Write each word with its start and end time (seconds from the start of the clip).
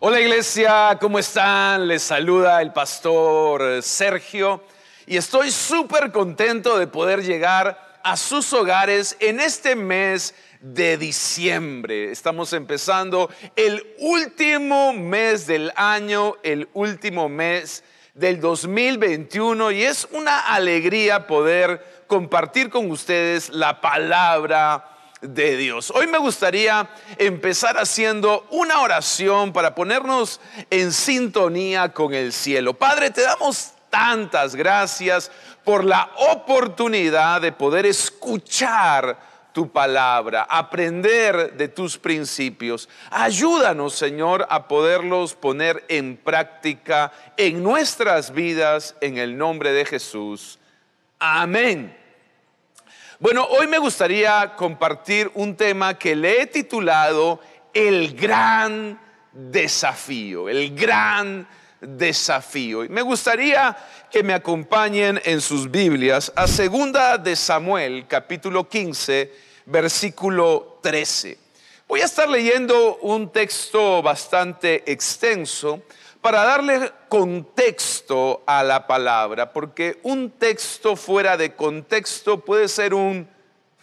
Hola 0.00 0.20
iglesia, 0.20 0.98
¿cómo 1.00 1.20
están? 1.20 1.86
Les 1.86 2.02
saluda 2.02 2.60
el 2.60 2.72
pastor 2.72 3.80
Sergio 3.80 4.64
y 5.06 5.16
estoy 5.16 5.52
súper 5.52 6.10
contento 6.10 6.76
de 6.78 6.88
poder 6.88 7.22
llegar 7.22 8.00
a 8.02 8.16
sus 8.16 8.52
hogares 8.52 9.16
en 9.20 9.38
este 9.38 9.76
mes 9.76 10.34
de 10.60 10.98
diciembre. 10.98 12.10
Estamos 12.10 12.52
empezando 12.52 13.30
el 13.54 13.94
último 14.00 14.92
mes 14.92 15.46
del 15.46 15.72
año, 15.76 16.34
el 16.42 16.68
último 16.74 17.28
mes 17.28 17.84
del 18.14 18.40
2021 18.40 19.70
y 19.70 19.84
es 19.84 20.08
una 20.10 20.40
alegría 20.40 21.28
poder 21.28 22.04
compartir 22.08 22.68
con 22.68 22.90
ustedes 22.90 23.48
la 23.50 23.80
palabra 23.80 24.93
de 25.28 25.56
Dios. 25.56 25.90
Hoy 25.90 26.06
me 26.06 26.18
gustaría 26.18 26.88
empezar 27.18 27.78
haciendo 27.78 28.46
una 28.50 28.80
oración 28.80 29.52
para 29.52 29.74
ponernos 29.74 30.40
en 30.70 30.92
sintonía 30.92 31.92
con 31.92 32.14
el 32.14 32.32
cielo. 32.32 32.74
Padre, 32.74 33.10
te 33.10 33.22
damos 33.22 33.72
tantas 33.90 34.54
gracias 34.54 35.30
por 35.64 35.84
la 35.84 36.10
oportunidad 36.16 37.40
de 37.40 37.52
poder 37.52 37.86
escuchar 37.86 39.18
tu 39.52 39.70
palabra, 39.70 40.46
aprender 40.50 41.54
de 41.54 41.68
tus 41.68 41.96
principios. 41.96 42.88
Ayúdanos, 43.10 43.94
Señor, 43.94 44.46
a 44.50 44.66
poderlos 44.66 45.34
poner 45.34 45.84
en 45.88 46.16
práctica 46.16 47.12
en 47.36 47.62
nuestras 47.62 48.34
vidas 48.34 48.96
en 49.00 49.16
el 49.16 49.38
nombre 49.38 49.72
de 49.72 49.84
Jesús. 49.84 50.58
Amén. 51.20 52.03
Bueno, 53.20 53.44
hoy 53.44 53.68
me 53.68 53.78
gustaría 53.78 54.56
compartir 54.56 55.30
un 55.34 55.54
tema 55.56 55.96
que 55.96 56.16
le 56.16 56.42
he 56.42 56.46
titulado 56.48 57.40
El 57.72 58.16
gran 58.16 59.00
desafío, 59.30 60.48
el 60.48 60.74
gran 60.74 61.46
desafío. 61.80 62.84
Y 62.84 62.88
me 62.88 63.02
gustaría 63.02 63.76
que 64.10 64.24
me 64.24 64.34
acompañen 64.34 65.20
en 65.24 65.40
sus 65.40 65.70
Biblias 65.70 66.32
a 66.34 66.48
segunda 66.48 67.16
de 67.16 67.36
Samuel, 67.36 68.06
capítulo 68.08 68.68
15, 68.68 69.32
versículo 69.66 70.80
13. 70.82 71.38
Voy 71.86 72.00
a 72.00 72.06
estar 72.06 72.28
leyendo 72.28 72.96
un 72.96 73.30
texto 73.30 74.02
bastante 74.02 74.90
extenso 74.90 75.82
para 76.24 76.42
darle 76.42 76.90
contexto 77.10 78.44
a 78.46 78.62
la 78.62 78.86
palabra, 78.86 79.52
porque 79.52 80.00
un 80.04 80.30
texto 80.30 80.96
fuera 80.96 81.36
de 81.36 81.54
contexto 81.54 82.40
puede 82.40 82.66
ser 82.68 82.94
un 82.94 83.28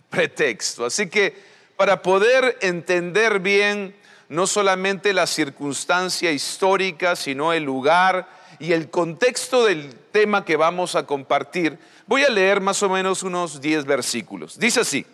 pretexto. 0.10 0.84
Así 0.84 1.08
que 1.08 1.36
para 1.78 2.02
poder 2.02 2.58
entender 2.62 3.42
bien 3.42 3.96
no 4.28 4.48
solamente 4.48 5.14
la 5.14 5.28
circunstancia 5.28 6.32
histórica, 6.32 7.16
sino 7.16 7.54
el 7.54 7.62
lugar 7.62 8.28
y 8.58 8.74
el 8.74 8.90
contexto 8.90 9.66
del 9.66 9.94
tema 10.12 10.44
que 10.44 10.56
vamos 10.56 10.96
a 10.96 11.06
compartir, 11.06 11.78
voy 12.08 12.24
a 12.24 12.30
leer 12.32 12.60
más 12.60 12.82
o 12.82 12.90
menos 12.90 13.22
unos 13.22 13.62
10 13.62 13.86
versículos. 13.86 14.58
Dice 14.58 14.80
así, 14.80 15.06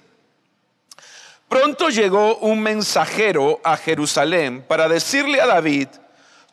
pronto 1.50 1.90
llegó 1.90 2.38
un 2.38 2.62
mensajero 2.62 3.60
a 3.66 3.76
Jerusalén 3.76 4.64
para 4.66 4.88
decirle 4.88 5.42
a 5.42 5.48
David, 5.48 5.90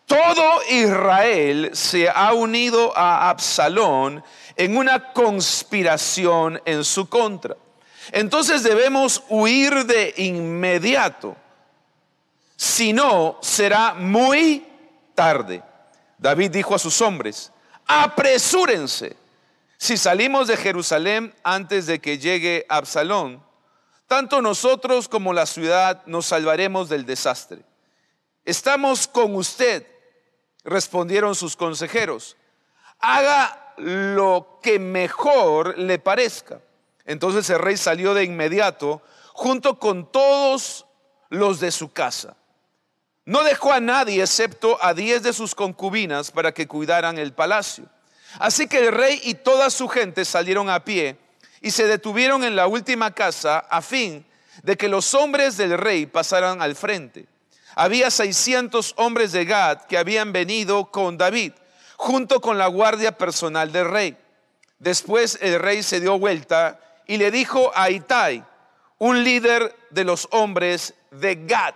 todo 0.06 0.62
Israel 0.69 1.70
se 1.72 2.08
ha 2.08 2.33
unido 2.34 2.97
a 2.97 3.30
Absalón 3.30 4.22
en 4.56 4.77
una 4.77 5.12
conspiración 5.12 6.60
en 6.64 6.84
su 6.84 7.08
contra. 7.08 7.56
Entonces 8.12 8.62
debemos 8.62 9.22
huir 9.28 9.86
de 9.86 10.14
inmediato. 10.19 11.36
Si 12.56 12.92
no, 12.92 13.38
será 13.41 13.94
muy 13.94 14.66
tarde. 15.14 15.62
David 16.19 16.50
dijo 16.50 16.75
a 16.75 16.78
sus 16.78 17.00
hombres, 17.00 17.50
apresúrense. 17.86 19.16
Si 19.78 19.97
salimos 19.97 20.48
de 20.48 20.56
Jerusalén 20.56 21.34
antes 21.43 21.87
de 21.87 22.00
que 22.00 22.19
llegue 22.19 22.66
Absalón, 22.69 23.43
tanto 24.06 24.41
nosotros 24.41 25.09
como 25.09 25.32
la 25.32 25.47
ciudad 25.47 26.03
nos 26.06 26.26
salvaremos 26.26 26.88
del 26.88 27.06
desastre. 27.06 27.62
Estamos 28.44 29.09
con 29.09 29.34
usted 29.34 29.87
respondieron 30.64 31.34
sus 31.34 31.56
consejeros, 31.56 32.36
haga 32.98 33.75
lo 33.76 34.60
que 34.62 34.78
mejor 34.78 35.78
le 35.78 35.98
parezca. 35.98 36.60
Entonces 37.04 37.48
el 37.50 37.58
rey 37.58 37.76
salió 37.76 38.14
de 38.14 38.25
inmediato 38.25 39.02
junto 39.32 39.78
con 39.78 40.10
todos 40.10 40.86
los 41.28 41.60
de 41.60 41.70
su 41.70 41.92
casa. 41.92 42.36
No 43.26 43.42
dejó 43.42 43.72
a 43.72 43.80
nadie 43.80 44.22
excepto 44.22 44.78
a 44.82 44.94
diez 44.94 45.22
de 45.22 45.32
sus 45.32 45.54
concubinas 45.54 46.30
para 46.30 46.52
que 46.52 46.69
cuidaran 46.69 47.19
el 47.19 47.32
palacio. 47.32 47.86
Así 48.38 48.66
que 48.66 48.86
el 48.86 48.92
rey 48.92 49.20
y 49.25 49.34
toda 49.34 49.70
su 49.70 49.88
gente 49.88 50.25
salieron 50.25 50.69
a 50.69 50.84
pie 50.84 51.16
y 51.60 51.70
se 51.70 51.86
detuvieron 51.86 52.44
en 52.44 52.56
la 52.56 52.66
última 52.66 53.12
casa 53.12 53.58
a 53.58 53.81
fin 53.81 54.25
de 54.62 54.76
que 54.76 54.88
los 54.88 55.14
hombres 55.14 55.56
del 55.56 55.78
rey 55.78 56.06
pasaran 56.06 56.60
al 56.60 56.75
frente 56.75 57.26
había 57.75 58.11
600 58.11 58.95
hombres 58.97 59.33
de 59.33 59.45
Gad 59.45 59.83
que 59.83 59.99
habían 59.99 60.33
venido 60.33 60.91
con 60.91 61.19
David, 61.19 61.53
junto 61.97 62.41
con 62.41 62.59
la 62.59 62.67
guardia 62.67 63.17
personal 63.17 63.73
del 63.73 63.91
rey. 63.91 64.17
Después 64.79 65.39
el 65.41 65.59
rey 65.61 65.83
se 65.83 66.01
dio 66.01 66.19
vuelta 66.19 66.81
y 67.07 67.17
le 67.17 67.31
dijo 67.31 67.71
a 67.75 67.91
Itai, 67.91 68.45
un 68.99 69.25
líder 69.25 69.75
de 69.91 70.05
los 70.05 70.29
hombres 70.31 70.95
de 71.11 71.37
Gad, 71.47 71.75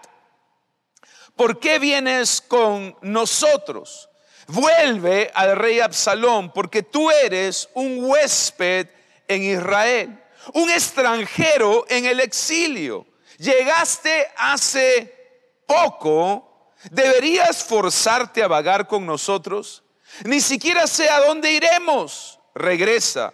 ¿por 1.36 1.58
qué 1.58 1.78
vienes 1.78 2.40
con 2.40 2.96
nosotros? 3.02 4.08
Vuelve 4.48 5.30
al 5.34 5.56
rey 5.56 5.80
Absalón, 5.80 6.52
porque 6.52 6.82
tú 6.82 7.10
eres 7.10 7.68
un 7.74 8.02
huésped 8.02 8.88
en 9.26 9.42
Israel, 9.42 10.18
un 10.54 10.70
extranjero 10.70 11.84
en 11.88 12.06
el 12.06 12.20
exilio. 12.20 13.06
Llegaste 13.36 14.26
hace 14.36 15.17
poco, 15.68 16.72
¿deberías 16.90 17.62
forzarte 17.62 18.42
a 18.42 18.48
vagar 18.48 18.88
con 18.88 19.06
nosotros? 19.06 19.84
Ni 20.24 20.40
siquiera 20.40 20.86
sé 20.86 21.08
a 21.10 21.20
dónde 21.20 21.52
iremos. 21.52 22.40
Regresa 22.54 23.32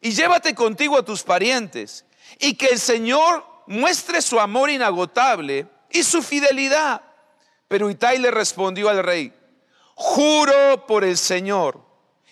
y 0.00 0.12
llévate 0.12 0.54
contigo 0.54 0.96
a 0.96 1.04
tus 1.04 1.22
parientes 1.22 2.06
y 2.38 2.54
que 2.54 2.68
el 2.68 2.78
Señor 2.78 3.44
muestre 3.66 4.22
su 4.22 4.40
amor 4.40 4.70
inagotable 4.70 5.66
y 5.90 6.02
su 6.04 6.22
fidelidad. 6.22 7.02
Pero 7.68 7.90
Itai 7.90 8.18
le 8.18 8.30
respondió 8.30 8.88
al 8.88 9.02
rey, 9.02 9.32
juro 9.94 10.86
por 10.86 11.04
el 11.04 11.18
Señor 11.18 11.84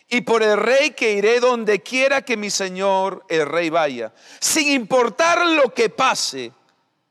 y 0.08 0.22
por 0.22 0.42
el 0.42 0.56
rey 0.56 0.90
que 0.90 1.12
iré 1.12 1.40
donde 1.40 1.82
quiera 1.82 2.22
que 2.22 2.36
mi 2.36 2.50
Señor 2.50 3.24
el 3.28 3.46
rey 3.46 3.70
vaya, 3.70 4.12
sin 4.38 4.68
importar 4.68 5.46
lo 5.46 5.74
que 5.74 5.88
pase 5.88 6.52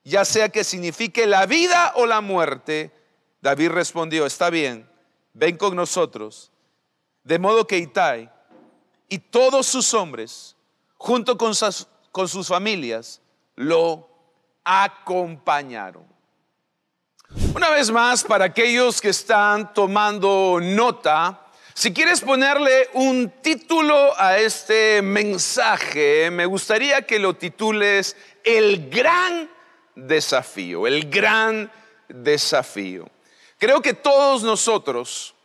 ya 0.09 0.25
sea 0.25 0.49
que 0.49 0.63
signifique 0.63 1.27
la 1.27 1.45
vida 1.45 1.93
o 1.95 2.05
la 2.05 2.19
muerte, 2.19 2.91
David 3.41 3.69
respondió, 3.69 4.25
está 4.25 4.49
bien, 4.49 4.89
ven 5.33 5.55
con 5.55 5.75
nosotros. 5.75 6.51
De 7.23 7.39
modo 7.39 7.67
que 7.67 7.77
Itai 7.77 8.29
y 9.07 9.19
todos 9.19 9.67
sus 9.67 9.93
hombres, 9.93 10.55
junto 10.97 11.37
con 11.37 11.53
sus, 11.55 12.47
familias, 12.47 13.21
lo 13.55 14.09
acompañaron. 14.63 16.05
Una 17.53 17.69
vez 17.69 17.91
más, 17.91 18.23
para 18.23 18.45
aquellos 18.45 18.99
que 18.99 19.09
están 19.09 19.73
tomando 19.73 20.59
nota, 20.59 21.45
si 21.75 21.93
quieres 21.93 22.21
ponerle 22.21 22.89
un 22.93 23.31
título 23.41 24.19
a 24.19 24.39
este 24.39 25.01
mensaje, 25.03 26.31
me 26.31 26.47
gustaría 26.47 27.03
que 27.03 27.19
lo 27.19 27.35
titules 27.35 28.15
El 28.43 28.89
gran 28.89 29.49
desafío, 29.95 30.87
el 30.87 31.09
gran 31.09 31.71
desafío. 32.07 33.09
Creo 33.57 33.81
que 33.81 33.93
todos 33.93 34.43
nosotros 34.43 35.35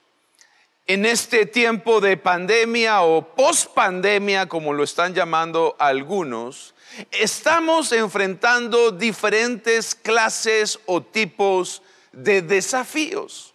en 0.87 1.06
este 1.06 1.46
tiempo 1.46 2.00
de 2.00 2.17
pandemia 2.17 3.02
o 3.02 3.35
post-pandemia, 3.35 4.46
como 4.46 4.73
lo 4.73 4.85
están 4.85 5.14
llamando 5.14 5.76
algunos, 5.79 6.75
estamos 7.11 7.91
enfrentando 7.93 8.91
diferentes 8.91 9.94
clases 9.94 10.79
o 10.85 11.02
tipos 11.02 11.82
de 12.12 12.43
desafíos. 12.43 13.55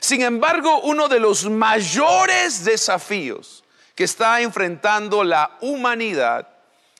Sin 0.00 0.20
embargo, 0.20 0.80
uno 0.82 1.08
de 1.08 1.18
los 1.18 1.48
mayores 1.48 2.64
desafíos 2.64 3.64
que 3.94 4.04
está 4.04 4.42
enfrentando 4.42 5.24
la 5.24 5.56
humanidad 5.62 6.46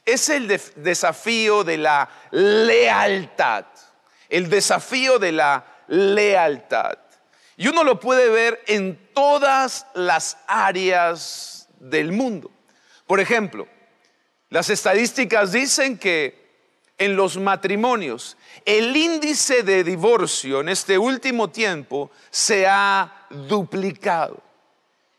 es 0.07 0.29
el 0.31 0.49
desafío 0.77 1.65
de 1.65 1.77
la 1.77 2.09
lealtad. 2.31 3.67
El 4.29 4.49
desafío 4.49 5.19
de 5.19 5.33
la 5.33 5.67
lealtad. 5.89 6.99
Y 7.57 7.69
uno 7.69 7.85
lo 7.85 8.01
puede 8.01 8.29
ver 8.29 8.63
en 8.67 8.99
todas 9.13 9.87
las 9.95 10.39
áreas 10.47 11.69
del 11.79 12.13
mundo. 12.13 12.51
Por 13.07 13.21
ejemplo, 13.21 13.67
las 14.49 14.71
estadísticas 14.71 15.53
dicen 15.53 15.99
que 15.99 16.47
en 16.99 17.17
los 17.17 17.37
matrimonios. 17.37 18.37
El 18.65 18.97
índice 18.97 19.63
de 19.63 19.85
divorcio 19.85 20.61
en 20.61 20.69
este 20.69 20.99
último 20.99 21.49
tiempo 21.51 22.11
se 22.31 22.67
ha 22.67 23.27
duplicado. 23.31 24.43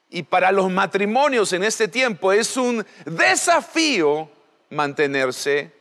Y 0.10 0.24
para 0.24 0.51
los 0.51 0.72
matrimonios 0.72 1.54
en 1.54 1.63
este 1.63 1.88
tiempo 1.88 2.31
es 2.31 2.56
un 2.57 2.86
desafío 3.06 4.30
mantenerse 4.69 5.72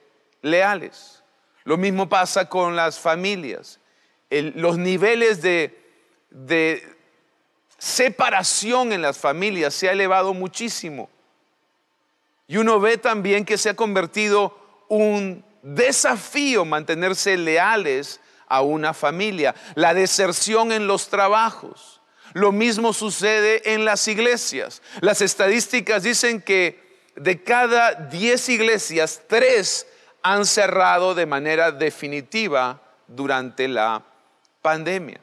leales. 0.43 1.23
Lo 1.65 1.77
mismo 1.77 2.09
pasa 2.09 2.49
con 2.49 2.77
las 2.77 2.99
familias. 2.99 3.81
los 4.31 4.79
niveles 4.79 5.43
de, 5.43 5.79
de 6.31 6.97
separación 7.79 8.93
en 8.93 9.03
las 9.03 9.19
familias 9.19 9.75
se 9.75 9.89
ha 9.89 9.93
elevado 9.93 10.35
muchísimo. 10.35 11.11
Y 12.49 12.59
uno 12.59 12.79
ve 12.79 12.99
también 12.99 13.45
que 13.45 13.59
se 13.59 13.71
ha 13.71 13.75
convertido 13.75 14.57
un 14.89 15.45
desafío 15.63 16.65
mantenerse 16.65 17.37
leales 17.37 18.21
a 18.47 18.63
una 18.63 18.95
familia. 18.95 19.55
La 19.75 19.95
deserción 19.95 20.71
en 20.71 20.87
los 20.87 21.09
trabajos. 21.09 22.01
Lo 22.33 22.53
mismo 22.53 22.93
sucede 22.93 23.73
en 23.75 23.85
las 23.85 24.07
iglesias. 24.07 24.83
Las 25.01 25.23
estadísticas 25.23 26.03
dicen 26.03 26.41
que 26.41 26.86
de 27.17 27.43
cada 27.43 27.95
10 27.95 28.49
iglesias, 28.51 29.23
3 29.27 29.87
han 30.23 30.45
cerrado 30.45 31.15
de 31.15 31.27
manera 31.27 31.73
definitiva 31.73 32.81
durante 33.07 33.69
la 33.69 34.03
pandemia. 34.63 35.21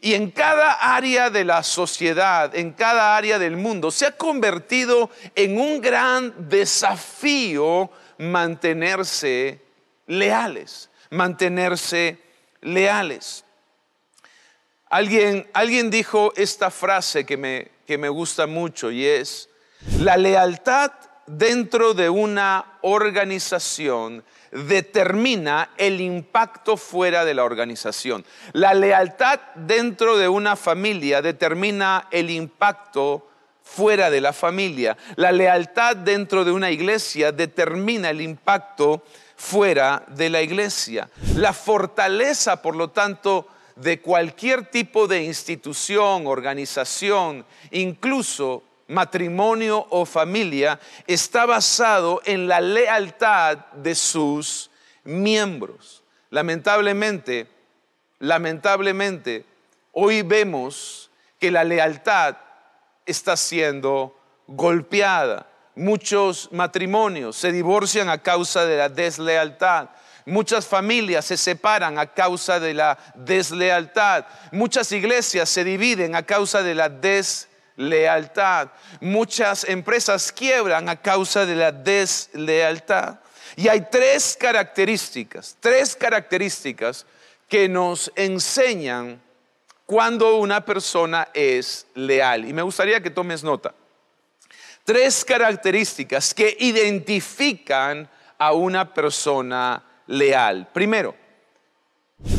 Y 0.00 0.14
en 0.14 0.30
cada 0.30 0.72
área 0.94 1.30
de 1.30 1.44
la 1.44 1.62
sociedad, 1.62 2.54
en 2.54 2.72
cada 2.72 3.16
área 3.16 3.38
del 3.38 3.56
mundo, 3.56 3.90
se 3.90 4.06
ha 4.06 4.16
convertido 4.16 5.08
en 5.34 5.58
un 5.58 5.80
gran 5.80 6.48
desafío 6.48 7.90
mantenerse 8.18 9.62
leales, 10.06 10.90
mantenerse 11.10 12.18
leales. 12.60 13.44
Alguien, 14.90 15.48
alguien 15.54 15.90
dijo 15.90 16.32
esta 16.36 16.70
frase 16.70 17.24
que 17.24 17.36
me, 17.36 17.70
que 17.86 17.96
me 17.96 18.08
gusta 18.08 18.46
mucho 18.46 18.90
y 18.90 19.06
es, 19.06 19.48
la 20.00 20.16
lealtad 20.16 20.92
dentro 21.26 21.94
de 21.94 22.08
una 22.08 22.78
organización 22.82 24.24
determina 24.50 25.70
el 25.76 26.00
impacto 26.00 26.76
fuera 26.76 27.24
de 27.24 27.34
la 27.34 27.44
organización. 27.44 28.24
La 28.52 28.74
lealtad 28.74 29.40
dentro 29.54 30.16
de 30.16 30.28
una 30.28 30.56
familia 30.56 31.22
determina 31.22 32.08
el 32.10 32.30
impacto 32.30 33.28
fuera 33.62 34.10
de 34.10 34.20
la 34.20 34.32
familia. 34.32 34.96
La 35.16 35.32
lealtad 35.32 35.96
dentro 35.96 36.44
de 36.44 36.52
una 36.52 36.70
iglesia 36.70 37.32
determina 37.32 38.10
el 38.10 38.20
impacto 38.20 39.02
fuera 39.36 40.04
de 40.08 40.30
la 40.30 40.42
iglesia. 40.42 41.08
La 41.36 41.52
fortaleza, 41.52 42.62
por 42.62 42.76
lo 42.76 42.90
tanto, 42.90 43.48
de 43.76 44.00
cualquier 44.00 44.66
tipo 44.66 45.08
de 45.08 45.24
institución, 45.24 46.26
organización, 46.26 47.44
incluso 47.72 48.62
matrimonio 48.88 49.86
o 49.90 50.04
familia 50.04 50.78
está 51.06 51.46
basado 51.46 52.20
en 52.24 52.48
la 52.48 52.60
lealtad 52.60 53.58
de 53.74 53.94
sus 53.94 54.70
miembros. 55.04 56.02
Lamentablemente, 56.30 57.46
lamentablemente, 58.18 59.44
hoy 59.92 60.22
vemos 60.22 61.10
que 61.38 61.50
la 61.50 61.64
lealtad 61.64 62.36
está 63.06 63.36
siendo 63.36 64.18
golpeada. 64.46 65.46
Muchos 65.76 66.50
matrimonios 66.52 67.36
se 67.36 67.52
divorcian 67.52 68.08
a 68.08 68.18
causa 68.18 68.64
de 68.64 68.76
la 68.76 68.88
deslealtad. 68.88 69.90
Muchas 70.26 70.66
familias 70.66 71.26
se 71.26 71.36
separan 71.36 71.98
a 71.98 72.06
causa 72.06 72.58
de 72.58 72.74
la 72.74 72.98
deslealtad. 73.14 74.24
Muchas 74.52 74.90
iglesias 74.92 75.48
se 75.48 75.64
dividen 75.64 76.14
a 76.14 76.22
causa 76.22 76.62
de 76.62 76.74
la 76.74 76.88
deslealtad 76.88 77.53
lealtad. 77.76 78.68
Muchas 79.00 79.64
empresas 79.64 80.32
quiebran 80.32 80.88
a 80.88 80.96
causa 80.96 81.46
de 81.46 81.54
la 81.54 81.72
deslealtad. 81.72 83.18
Y 83.56 83.68
hay 83.68 83.86
tres 83.90 84.36
características, 84.38 85.56
tres 85.60 85.94
características 85.94 87.06
que 87.48 87.68
nos 87.68 88.10
enseñan 88.16 89.22
cuando 89.86 90.36
una 90.36 90.64
persona 90.64 91.28
es 91.34 91.86
leal. 91.94 92.48
Y 92.48 92.52
me 92.52 92.62
gustaría 92.62 93.00
que 93.00 93.10
tomes 93.10 93.44
nota. 93.44 93.74
Tres 94.84 95.24
características 95.24 96.34
que 96.34 96.56
identifican 96.58 98.08
a 98.38 98.52
una 98.52 98.92
persona 98.92 99.82
leal. 100.06 100.68
Primero, 100.72 101.14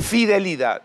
fidelidad. 0.04 0.82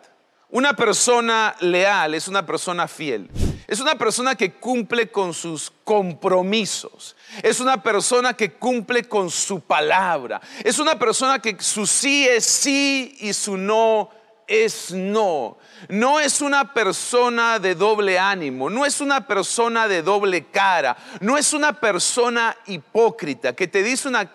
Una 0.51 0.75
persona 0.75 1.55
leal 1.61 2.15
es 2.15 2.29
una 2.29 2.45
persona 2.45 2.89
fiel. 2.89 3.29
Es 3.71 3.79
una 3.79 3.95
persona 3.95 4.35
que 4.35 4.55
cumple 4.55 5.13
con 5.13 5.33
sus 5.33 5.73
compromisos. 5.85 7.15
Es 7.41 7.61
una 7.61 7.81
persona 7.81 8.35
que 8.35 8.55
cumple 8.55 9.05
con 9.05 9.31
su 9.31 9.61
palabra. 9.61 10.41
Es 10.65 10.81
una 10.81 10.99
persona 10.99 11.39
que 11.39 11.57
su 11.61 11.87
sí 11.87 12.27
es 12.27 12.45
sí 12.45 13.17
y 13.21 13.33
su 13.33 13.57
no 13.57 14.11
es 14.49 14.91
no. 14.91 15.57
No 15.89 16.19
es 16.19 16.41
una 16.41 16.75
persona 16.75 17.61
de 17.61 17.77
doble 17.77 18.19
ánimo, 18.19 18.69
no 18.69 18.85
es 18.85 19.01
una 19.01 19.25
persona 19.29 19.87
de 19.87 20.03
doble 20.03 20.47
cara, 20.47 20.97
no 21.21 21.39
es 21.39 21.53
una 21.53 21.73
persona 21.73 22.57
hipócrita 22.67 23.55
que 23.55 23.69
te 23.69 23.85
dice 23.85 24.09
una, 24.09 24.29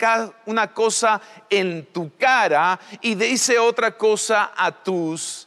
una 0.46 0.74
cosa 0.74 1.20
en 1.50 1.88
tu 1.88 2.16
cara 2.18 2.80
y 3.02 3.16
dice 3.16 3.60
otra 3.60 3.98
cosa 3.98 4.54
a 4.56 4.72
tus 4.72 5.45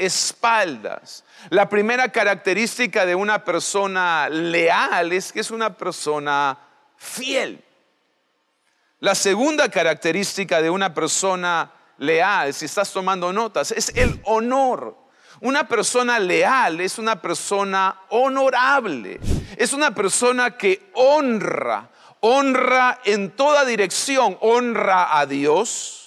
espaldas. 0.00 1.24
La 1.50 1.68
primera 1.68 2.10
característica 2.10 3.06
de 3.06 3.14
una 3.14 3.44
persona 3.44 4.28
leal 4.28 5.12
es 5.12 5.32
que 5.32 5.40
es 5.40 5.50
una 5.50 5.76
persona 5.76 6.58
fiel. 6.96 7.62
La 9.00 9.14
segunda 9.14 9.68
característica 9.70 10.60
de 10.60 10.70
una 10.70 10.92
persona 10.92 11.72
leal, 11.98 12.52
si 12.52 12.66
estás 12.66 12.92
tomando 12.92 13.32
notas, 13.32 13.72
es 13.72 13.92
el 13.94 14.20
honor. 14.24 14.96
Una 15.40 15.66
persona 15.66 16.18
leal 16.18 16.80
es 16.80 16.98
una 16.98 17.22
persona 17.22 18.02
honorable, 18.10 19.18
es 19.56 19.72
una 19.72 19.94
persona 19.94 20.56
que 20.56 20.90
honra, 20.94 21.88
honra 22.20 23.00
en 23.04 23.30
toda 23.30 23.64
dirección, 23.64 24.36
honra 24.40 25.18
a 25.18 25.24
Dios, 25.24 25.99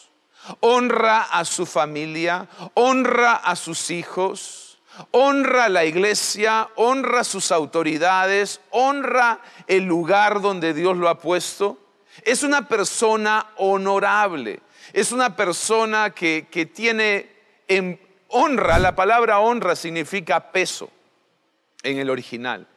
honra 0.59 1.23
a 1.23 1.45
su 1.45 1.65
familia, 1.65 2.47
honra 2.73 3.35
a 3.35 3.55
sus 3.55 3.91
hijos 3.91 4.63
honra 5.11 5.69
la 5.69 5.85
iglesia, 5.85 6.69
honra 6.75 7.23
sus 7.23 7.51
autoridades, 7.51 8.61
honra 8.71 9.39
el 9.67 9.85
lugar 9.85 10.41
donde 10.41 10.73
Dios 10.73 10.97
lo 10.97 11.09
ha 11.09 11.19
puesto. 11.19 11.77
Es 12.23 12.43
una 12.43 12.67
persona 12.67 13.47
honorable, 13.57 14.59
es 14.93 15.11
una 15.11 15.35
persona 15.35 16.11
que, 16.11 16.71
tiene 16.73 17.29
en 17.67 17.99
honra, 18.27 18.77
la 18.79 18.95
palabra 18.95 19.39
honra 19.39 19.75
significa 19.75 20.51
peso 20.51 20.89
en 21.81 21.97
el 21.97 22.09
original. 22.09 22.67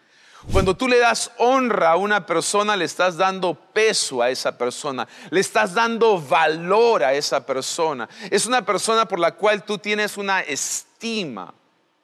Cuando 0.53 0.77
tú 0.77 0.87
le 0.87 0.99
das 0.99 1.33
honra 1.39 1.93
a 1.93 1.97
una 1.97 2.25
persona, 2.25 2.77
le 2.77 2.85
estás 2.85 3.17
dando 3.17 3.55
peso 3.55 4.23
a 4.23 4.31
esa 4.31 4.57
persona, 4.57 5.07
le 5.31 5.41
estás 5.41 5.75
dando 5.75 6.21
valor 6.21 7.03
a 7.03 7.15
esa 7.15 7.45
persona. 7.45 8.09
Es 8.31 8.47
una 8.47 8.65
persona 8.65 9.07
por 9.07 9.19
la 9.19 9.33
cual 9.33 9.65
tú 9.65 9.79
tienes 9.79 10.17
una 10.17 10.41
estima. 10.41 11.53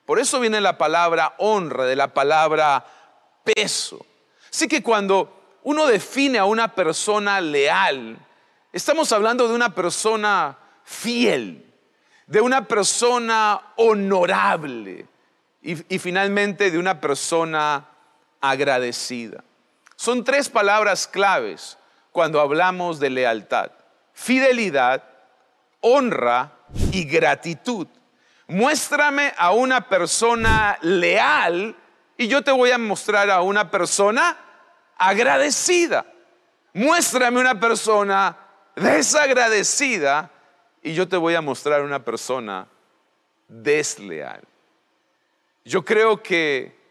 Por 0.04 0.18
eso 0.18 0.40
viene 0.40 0.60
la 0.60 0.76
palabra 0.76 1.34
honra, 1.38 1.84
de 1.84 1.96
la 1.96 2.12
palabra 2.12 2.84
peso. 3.44 4.04
Así 4.50 4.66
que 4.66 4.82
cuando 4.82 5.58
uno 5.62 5.86
define 5.86 6.38
a 6.38 6.44
una 6.44 6.74
persona 6.74 7.40
leal, 7.40 8.18
estamos 8.72 9.12
hablando 9.12 9.46
de 9.46 9.54
una 9.54 9.72
persona 9.72 10.58
fiel, 10.84 11.64
de 12.26 12.40
una 12.40 12.66
persona 12.66 13.72
honorable 13.76 15.06
y, 15.62 15.94
y 15.94 15.98
finalmente 16.00 16.70
de 16.70 16.78
una 16.78 17.00
persona 17.00 17.91
agradecida. 18.42 19.42
Son 19.96 20.24
tres 20.24 20.50
palabras 20.50 21.08
claves 21.08 21.78
cuando 22.10 22.40
hablamos 22.40 23.00
de 23.00 23.08
lealtad. 23.08 23.70
Fidelidad, 24.12 25.02
honra 25.80 26.52
y 26.92 27.04
gratitud. 27.04 27.86
Muéstrame 28.48 29.32
a 29.38 29.52
una 29.52 29.88
persona 29.88 30.76
leal 30.82 31.74
y 32.18 32.28
yo 32.28 32.42
te 32.42 32.50
voy 32.50 32.70
a 32.70 32.78
mostrar 32.78 33.30
a 33.30 33.40
una 33.40 33.70
persona 33.70 34.36
agradecida. 34.98 36.04
Muéstrame 36.74 37.40
una 37.40 37.58
persona 37.58 38.36
desagradecida 38.76 40.30
y 40.82 40.94
yo 40.94 41.08
te 41.08 41.16
voy 41.16 41.34
a 41.34 41.40
mostrar 41.40 41.82
una 41.82 42.04
persona 42.04 42.66
desleal. 43.48 44.42
Yo 45.64 45.84
creo 45.84 46.22
que 46.22 46.81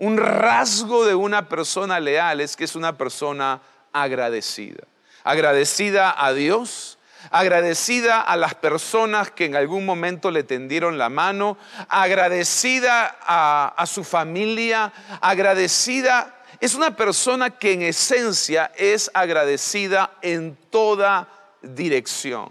un 0.00 0.16
rasgo 0.16 1.04
de 1.04 1.14
una 1.14 1.46
persona 1.46 2.00
leal 2.00 2.40
es 2.40 2.56
que 2.56 2.64
es 2.64 2.74
una 2.74 2.96
persona 2.96 3.60
agradecida. 3.92 4.84
Agradecida 5.24 6.14
a 6.16 6.32
Dios, 6.32 6.98
agradecida 7.30 8.22
a 8.22 8.34
las 8.38 8.54
personas 8.54 9.30
que 9.30 9.44
en 9.44 9.56
algún 9.56 9.84
momento 9.84 10.30
le 10.30 10.42
tendieron 10.42 10.96
la 10.96 11.10
mano, 11.10 11.58
agradecida 11.90 13.18
a, 13.20 13.84
su 13.86 14.02
familia, 14.02 14.90
agradecida. 15.20 16.34
Es 16.60 16.74
una 16.74 16.96
persona 16.96 17.50
que 17.50 17.74
en 17.74 17.82
esencia 17.82 18.72
es 18.76 19.10
agradecida 19.12 20.12
en 20.22 20.56
toda 20.70 21.28
dirección. 21.60 22.50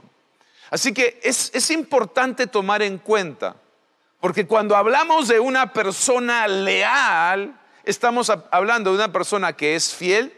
Así 0.70 0.94
que 0.94 1.20
es, 1.24 1.50
es 1.56 1.72
importante 1.72 2.46
tomar 2.46 2.84
en 2.84 3.00
cuenta, 3.00 3.56
porque 4.20 4.46
cuando 4.46 4.76
hablamos 4.76 5.28
de 5.28 5.40
una 5.40 5.72
persona 5.72 6.48
leal, 6.48 7.58
estamos 7.84 8.30
hablando 8.52 8.92
de 8.92 8.98
una 8.98 9.12
persona 9.12 9.54
que 9.54 9.76
es 9.76 9.94
fiel 9.94 10.34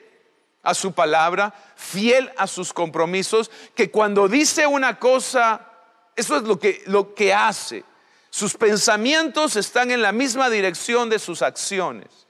a 0.63 0.73
su 0.75 0.93
palabra, 0.93 1.53
fiel 1.75 2.31
a 2.37 2.45
sus 2.45 2.73
compromisos, 2.73 3.49
que 3.73 3.89
cuando 3.89 4.27
dice 4.27 4.67
una 4.67 4.99
cosa, 4.99 5.67
eso 6.15 6.37
es 6.37 6.43
lo 6.43 6.59
que, 6.59 6.83
lo 6.85 7.15
que 7.15 7.33
hace. 7.33 7.83
Sus 8.29 8.55
pensamientos 8.55 9.55
están 9.55 9.89
en 9.89 10.01
la 10.01 10.11
misma 10.11 10.49
dirección 10.49 11.09
de 11.09 11.17
sus 11.17 11.41
acciones. 11.41 12.27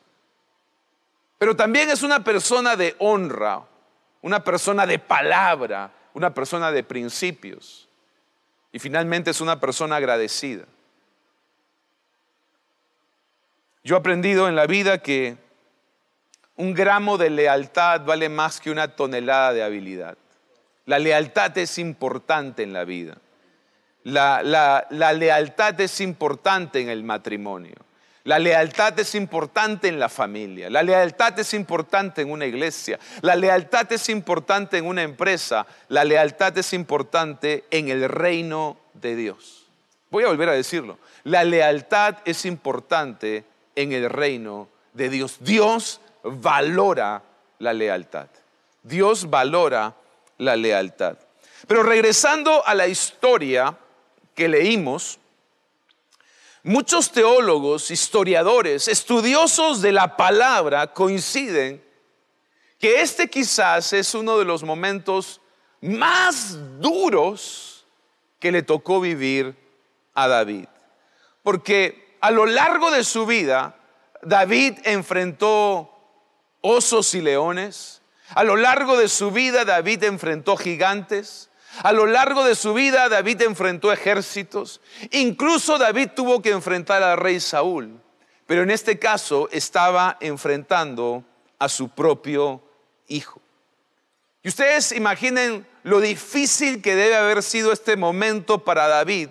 Pero 1.37 1.55
también 1.55 1.89
es 1.89 2.01
una 2.01 2.23
persona 2.23 2.75
de 2.75 2.95
honra, 2.99 3.63
una 4.21 4.43
persona 4.43 4.85
de 4.85 4.99
palabra, 4.99 5.91
una 6.13 6.33
persona 6.33 6.71
de 6.71 6.83
principios. 6.83 7.89
Y 8.71 8.79
finalmente 8.79 9.31
es 9.31 9.41
una 9.41 9.59
persona 9.59 9.97
agradecida. 9.97 10.65
Yo 13.83 13.95
he 13.95 13.99
aprendido 13.99 14.47
en 14.47 14.55
la 14.55 14.67
vida 14.67 14.99
que 14.99 15.37
un 16.55 16.73
gramo 16.73 17.17
de 17.17 17.31
lealtad 17.31 18.01
vale 18.05 18.29
más 18.29 18.59
que 18.59 18.69
una 18.69 18.95
tonelada 18.95 19.53
de 19.53 19.63
habilidad. 19.63 20.17
La 20.85 20.99
lealtad 20.99 21.57
es 21.57 21.79
importante 21.79 22.61
en 22.61 22.73
la 22.73 22.83
vida. 22.83 23.17
La, 24.03 24.41
la, 24.43 25.13
lealtad 25.13 25.79
es 25.81 26.01
importante 26.01 26.79
en 26.79 26.89
el 26.89 27.03
matrimonio. 27.03 27.75
La 28.23 28.37
lealtad 28.37 28.99
es 28.99 29.15
importante 29.15 29.87
en 29.87 29.99
la 29.99 30.09
familia. 30.09 30.69
La 30.69 30.83
lealtad 30.83 31.37
es 31.39 31.53
importante 31.55 32.21
en 32.21 32.31
una 32.31 32.45
iglesia. 32.45 32.99
La 33.21 33.35
lealtad 33.35 33.91
es 33.91 34.09
importante 34.09 34.77
en 34.77 34.85
una 34.85 35.01
empresa. 35.01 35.65
La 35.87 36.03
lealtad 36.03 36.55
es 36.57 36.73
importante 36.73 37.63
en 37.71 37.89
el 37.89 38.07
reino 38.07 38.77
de 38.93 39.15
Dios. 39.15 39.65
Voy 40.11 40.23
a 40.23 40.27
volver 40.27 40.49
a 40.49 40.53
decirlo. 40.53 40.99
La 41.23 41.43
lealtad 41.43 42.17
es 42.25 42.45
importante 42.45 43.45
en 43.75 43.91
el 43.91 44.09
reino 44.09 44.67
de 44.93 45.09
Dios. 45.09 45.37
Dios 45.39 46.01
valora 46.23 47.23
la 47.59 47.73
lealtad. 47.73 48.27
Dios 48.83 49.29
valora 49.29 49.95
la 50.37 50.55
lealtad. 50.55 51.17
Pero 51.67 51.83
regresando 51.83 52.65
a 52.65 52.73
la 52.73 52.87
historia 52.87 53.77
que 54.35 54.47
leímos, 54.47 55.19
muchos 56.63 57.11
teólogos, 57.11 57.91
historiadores, 57.91 58.87
estudiosos 58.87 59.81
de 59.81 59.91
la 59.91 60.17
palabra 60.17 60.93
coinciden 60.93 61.83
que 62.79 63.01
este 63.01 63.29
quizás 63.29 63.93
es 63.93 64.15
uno 64.15 64.39
de 64.39 64.45
los 64.45 64.63
momentos 64.63 65.39
más 65.81 66.57
duros 66.79 67.85
que 68.39 68.51
le 68.51 68.63
tocó 68.63 68.99
vivir 68.99 69.55
a 70.15 70.27
David. 70.27 70.65
Porque 71.43 72.10
a 72.21 72.31
lo 72.31 72.45
largo 72.45 72.91
de 72.91 73.03
su 73.03 73.25
vida, 73.25 73.75
David 74.21 74.79
enfrentó 74.83 75.91
osos 76.61 77.13
y 77.15 77.21
leones. 77.21 78.01
A 78.35 78.43
lo 78.43 78.55
largo 78.55 78.97
de 78.97 79.09
su 79.09 79.31
vida 79.31 79.65
David 79.65 80.03
enfrentó 80.03 80.55
gigantes. 80.55 81.49
A 81.83 81.91
lo 81.91 82.05
largo 82.05 82.43
de 82.43 82.55
su 82.55 82.73
vida 82.73 83.09
David 83.09 83.41
enfrentó 83.41 83.91
ejércitos. 83.91 84.81
Incluso 85.11 85.77
David 85.77 86.09
tuvo 86.15 86.41
que 86.41 86.51
enfrentar 86.51 87.01
al 87.01 87.17
rey 87.17 87.39
Saúl. 87.39 87.99
Pero 88.45 88.63
en 88.63 88.71
este 88.71 88.99
caso 88.99 89.49
estaba 89.51 90.17
enfrentando 90.19 91.23
a 91.57 91.69
su 91.69 91.89
propio 91.89 92.61
hijo. 93.07 93.41
Y 94.43 94.49
ustedes 94.49 94.91
imaginen 94.91 95.67
lo 95.83 95.99
difícil 95.99 96.81
que 96.81 96.95
debe 96.95 97.15
haber 97.15 97.43
sido 97.43 97.71
este 97.71 97.95
momento 97.95 98.63
para 98.63 98.87
David 98.87 99.29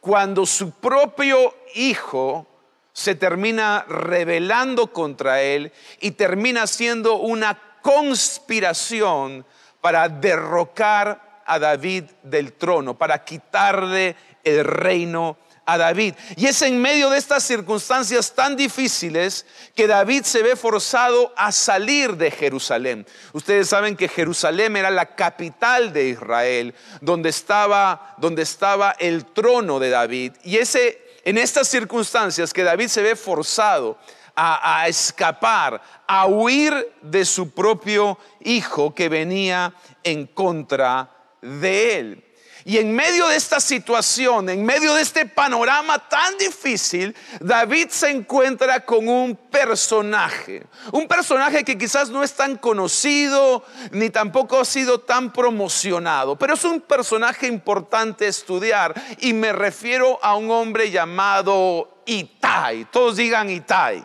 cuando 0.00 0.46
su 0.46 0.70
propio 0.72 1.54
hijo 1.74 2.46
se 2.92 3.14
termina 3.14 3.84
rebelando 3.88 4.92
contra 4.92 5.40
él 5.42 5.72
y 6.00 6.12
termina 6.12 6.66
siendo 6.66 7.16
una 7.16 7.58
conspiración 7.82 9.44
para 9.80 10.08
derrocar 10.08 11.42
a 11.46 11.58
David 11.58 12.04
del 12.22 12.52
trono, 12.52 12.98
para 12.98 13.24
quitarle 13.24 14.16
el 14.44 14.64
reino 14.64 15.36
a 15.68 15.76
David. 15.76 16.14
Y 16.34 16.46
es 16.46 16.62
en 16.62 16.80
medio 16.80 17.10
de 17.10 17.18
estas 17.18 17.42
circunstancias 17.42 18.32
tan 18.34 18.56
difíciles 18.56 19.44
que 19.74 19.86
David 19.86 20.22
se 20.22 20.42
ve 20.42 20.56
forzado 20.56 21.30
a 21.36 21.52
salir 21.52 22.16
de 22.16 22.30
Jerusalén. 22.30 23.06
Ustedes 23.34 23.68
saben 23.68 23.94
que 23.94 24.08
Jerusalén 24.08 24.78
era 24.78 24.90
la 24.90 25.14
capital 25.14 25.92
de 25.92 26.08
Israel, 26.08 26.74
donde 27.02 27.28
estaba, 27.28 28.14
donde 28.16 28.42
estaba 28.42 28.92
el 28.92 29.26
trono 29.26 29.78
de 29.78 29.90
David. 29.90 30.32
Y 30.42 30.56
ese 30.56 31.06
en 31.24 31.36
estas 31.36 31.68
circunstancias 31.68 32.54
que 32.54 32.64
David 32.64 32.88
se 32.88 33.02
ve 33.02 33.14
forzado 33.14 33.98
a, 34.34 34.80
a, 34.80 34.88
escapar, 34.88 35.82
a 36.06 36.26
huir 36.26 36.94
de 37.02 37.26
su 37.26 37.50
propio 37.50 38.18
hijo 38.40 38.94
que 38.94 39.10
venía 39.10 39.74
en 40.02 40.26
contra 40.28 41.10
de 41.42 41.98
él. 41.98 42.27
Y 42.68 42.76
en 42.76 42.94
medio 42.94 43.26
de 43.28 43.36
esta 43.36 43.60
situación, 43.60 44.50
en 44.50 44.62
medio 44.62 44.92
de 44.92 45.00
este 45.00 45.24
panorama 45.24 46.06
tan 46.06 46.36
difícil, 46.36 47.16
David 47.40 47.88
se 47.88 48.10
encuentra 48.10 48.84
con 48.84 49.08
un 49.08 49.34
personaje. 49.34 50.66
Un 50.92 51.08
personaje 51.08 51.64
que 51.64 51.78
quizás 51.78 52.10
no 52.10 52.22
es 52.22 52.34
tan 52.34 52.56
conocido 52.56 53.64
ni 53.92 54.10
tampoco 54.10 54.60
ha 54.60 54.66
sido 54.66 55.00
tan 55.00 55.32
promocionado, 55.32 56.36
pero 56.36 56.52
es 56.52 56.64
un 56.64 56.82
personaje 56.82 57.46
importante 57.46 58.26
estudiar 58.28 58.92
y 59.16 59.32
me 59.32 59.54
refiero 59.54 60.18
a 60.22 60.36
un 60.36 60.50
hombre 60.50 60.90
llamado 60.90 62.02
Itai. 62.04 62.84
Todos 62.92 63.16
digan 63.16 63.48
Itai. 63.48 64.04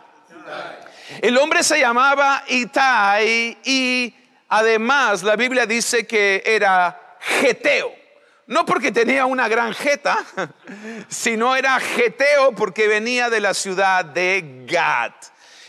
El 1.20 1.36
hombre 1.36 1.62
se 1.64 1.80
llamaba 1.80 2.44
Itai 2.48 3.58
y 3.62 4.14
además 4.48 5.22
la 5.22 5.36
Biblia 5.36 5.66
dice 5.66 6.06
que 6.06 6.42
era 6.46 7.18
Geteo. 7.20 8.03
No 8.46 8.66
porque 8.66 8.92
tenía 8.92 9.26
una 9.26 9.48
gran 9.48 9.72
jeta, 9.72 10.22
sino 11.08 11.56
era 11.56 11.80
geteo 11.80 12.52
porque 12.52 12.88
venía 12.88 13.30
de 13.30 13.40
la 13.40 13.54
ciudad 13.54 14.04
de 14.04 14.64
Gad. 14.68 15.12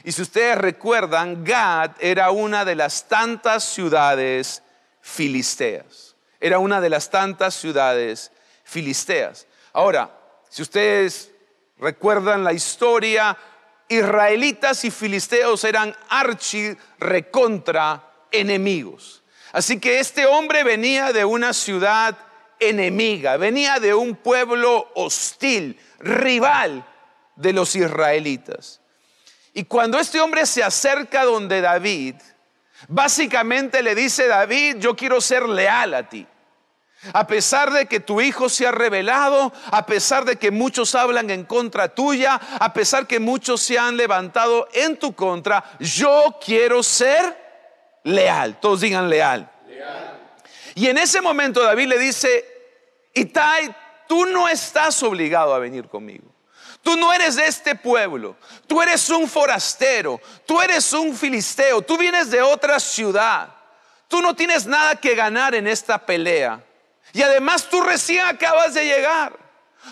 Y 0.03 0.12
si 0.12 0.22
ustedes 0.22 0.58
recuerdan, 0.58 1.44
Gad 1.44 1.91
era 2.00 2.32
una 2.32 2.65
de 2.65 2.75
las 2.75 3.08
tantas 3.08 3.63
ciudades 3.63 4.62
filisteas. 5.01 6.15
Era 6.39 6.60
una 6.60 6.82
de 6.82 6.89
las 6.89 7.10
tantas 7.10 7.55
ciudades 7.55 8.32
filisteas. 8.63 9.48
Ahora, 9.74 10.12
si 10.50 10.62
ustedes 10.62 11.32
recuerdan 11.79 12.44
la 12.44 12.53
historia, 12.53 13.38
israelitas 13.88 14.84
y 14.86 14.91
filisteos 14.91 15.63
eran 15.63 15.96
archi 16.10 16.75
recontra 17.00 18.03
enemigos. 18.32 19.24
Así 19.53 19.79
que 19.79 20.00
este 20.00 20.25
hombre 20.25 20.63
venía 20.63 21.13
de 21.13 21.24
una 21.24 21.53
ciudad 21.53 22.17
enemiga, 22.60 23.38
venía 23.38 23.80
de 23.80 23.94
un 23.94 24.16
pueblo 24.16 24.90
hostil, 24.96 25.80
rival 26.00 26.86
de 27.36 27.54
los 27.54 27.76
israelitas. 27.76 28.82
Y 29.54 29.64
cuando 29.64 30.00
este 30.00 30.20
hombre 30.20 30.46
se 30.46 30.64
acerca 30.64 31.24
donde 31.24 31.62
David, 31.62 32.16
básicamente 32.88 33.82
le 33.82 33.96
dice, 33.96 34.28
David, 34.28 34.78
yo 34.80 34.96
quiero 34.96 35.22
ser 35.22 35.48
leal 35.48 35.94
a 35.94 36.10
ti. 36.10 36.28
A 37.14 37.28
pesar 37.28 37.72
de 37.72 37.86
que 37.86 38.00
tu 38.00 38.20
hijo 38.20 38.50
se 38.50 38.66
ha 38.66 38.72
revelado, 38.72 39.54
a 39.72 39.86
pesar 39.86 40.26
de 40.26 40.38
que 40.38 40.52
muchos 40.52 40.96
hablan 40.96 41.30
en 41.30 41.46
contra 41.46 41.90
tuya, 41.90 42.40
a 42.60 42.74
pesar 42.74 43.06
que 43.06 43.20
muchos 43.20 43.62
se 43.62 43.78
han 43.78 43.96
levantado 43.96 44.68
en 44.74 44.98
tu 44.98 45.14
contra, 45.14 45.64
yo 45.80 46.38
quiero 46.44 46.82
ser 46.82 48.00
leal. 48.04 48.60
Todos 48.60 48.82
digan 48.82 49.10
leal. 49.10 49.52
Y 50.75 50.88
en 50.88 50.98
ese 50.98 51.22
momento 51.22 51.63
David 51.63 51.88
le 51.88 51.98
dice, 51.98 52.46
Itai, 53.13 53.74
tú 54.08 54.25
no 54.25 54.48
estás 54.48 55.01
obligado 55.03 55.55
a 55.55 55.60
venir 55.60 55.88
conmigo. 55.88 56.25
Tú 56.84 56.98
no 56.98 57.12
eres 57.12 57.36
de 57.36 57.48
este 57.48 57.74
pueblo, 57.74 58.36
tú 58.67 58.79
eres 58.79 59.10
un 59.10 59.27
forastero, 59.27 60.22
tú 60.46 60.62
eres 60.62 60.94
un 60.94 61.15
filisteo, 61.15 61.82
tú 61.82 61.98
vienes 61.98 62.29
de 62.29 62.44
otra 62.44 62.79
ciudad, 62.79 63.50
tú 64.08 64.22
no 64.22 64.36
tienes 64.36 64.67
nada 64.67 64.96
que 64.96 65.15
ganar 65.15 65.55
en 65.55 65.65
esta 65.65 65.98
pelea. 66.05 66.63
Y 67.12 67.24
además 67.24 67.67
tú 67.70 67.82
recién 67.82 68.25
acabas 68.25 68.75
de 68.75 68.86
llegar. 68.86 69.39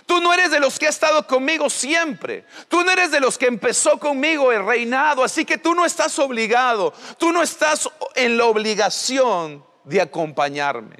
Tú 0.05 0.21
no 0.21 0.33
eres 0.33 0.51
de 0.51 0.59
los 0.59 0.77
que 0.77 0.87
ha 0.87 0.89
estado 0.89 1.25
conmigo 1.25 1.69
siempre. 1.69 2.45
Tú 2.67 2.83
no 2.83 2.91
eres 2.91 3.11
de 3.11 3.19
los 3.19 3.37
que 3.37 3.45
empezó 3.45 3.97
conmigo 3.99 4.51
el 4.51 4.65
reinado. 4.65 5.23
Así 5.23 5.45
que 5.45 5.57
tú 5.57 5.73
no 5.73 5.85
estás 5.85 6.17
obligado. 6.19 6.93
Tú 7.17 7.31
no 7.31 7.41
estás 7.41 7.89
en 8.15 8.37
la 8.37 8.45
obligación 8.45 9.63
de 9.83 10.01
acompañarme. 10.01 10.97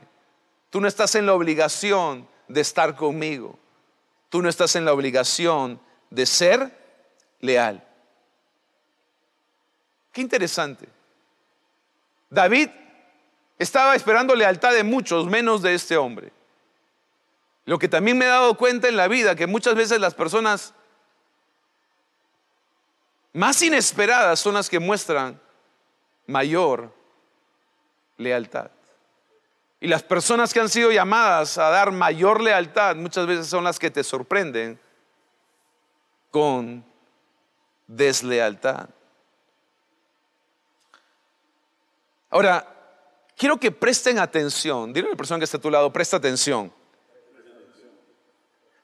Tú 0.70 0.82
no 0.82 0.88
estás 0.88 1.16
en 1.16 1.26
la 1.26 1.34
obligación 1.34 2.28
de 2.48 2.62
estar 2.62 2.96
conmigo. 2.96 3.58
Tú 4.30 4.42
no 4.42 4.50
estás 4.50 4.76
en 4.76 4.86
la 4.86 4.94
obligación 4.94 5.80
de 6.10 6.26
ser 6.26 6.72
leal. 7.40 7.88
Qué 10.12 10.22
interesante. 10.22 10.88
David 12.30 12.70
estaba 13.60 13.96
esperando 13.96 14.36
lealtad 14.36 14.74
de 14.74 14.84
muchos, 14.84 15.28
menos 15.28 15.62
de 15.62 15.74
este 15.76 15.98
hombre. 15.98 16.32
Lo 17.66 17.80
que 17.80 17.88
también 17.88 18.18
me 18.18 18.26
he 18.26 18.30
dado 18.30 18.58
cuenta 18.58 18.88
en 18.88 18.98
la 18.98 19.08
vida, 19.08 19.36
que 19.36 19.48
muchas 19.48 19.76
veces 19.76 20.00
las 20.00 20.14
personas 20.14 20.74
más 23.32 23.62
inesperadas 23.62 24.40
son 24.40 24.56
las 24.56 24.70
que 24.70 24.80
muestran 24.80 25.40
mayor 26.28 26.94
lealtad. 28.18 28.72
Y 29.80 29.88
las 29.88 30.02
personas 30.02 30.54
que 30.54 30.62
han 30.62 30.70
sido 30.70 30.92
llamadas 30.92 31.58
a 31.58 31.70
dar 31.70 31.92
mayor 31.92 32.42
lealtad 32.42 32.96
muchas 32.96 33.28
veces 33.28 33.48
son 33.48 33.64
las 33.64 33.78
que 33.78 33.92
te 33.92 34.04
sorprenden 34.04 34.80
con 36.32 36.86
deslealtad. 37.86 38.88
Ahora, 42.30 42.66
quiero 43.38 43.60
que 43.60 43.72
presten 43.72 44.20
atención. 44.20 44.94
Dile 44.94 45.08
a 45.08 45.12
la 45.12 45.18
persona 45.18 45.38
que 45.40 45.46
está 45.46 45.58
a 45.58 45.62
tu 45.62 45.70
lado, 45.70 45.92
presta 45.92 46.18
atención. 46.18 46.74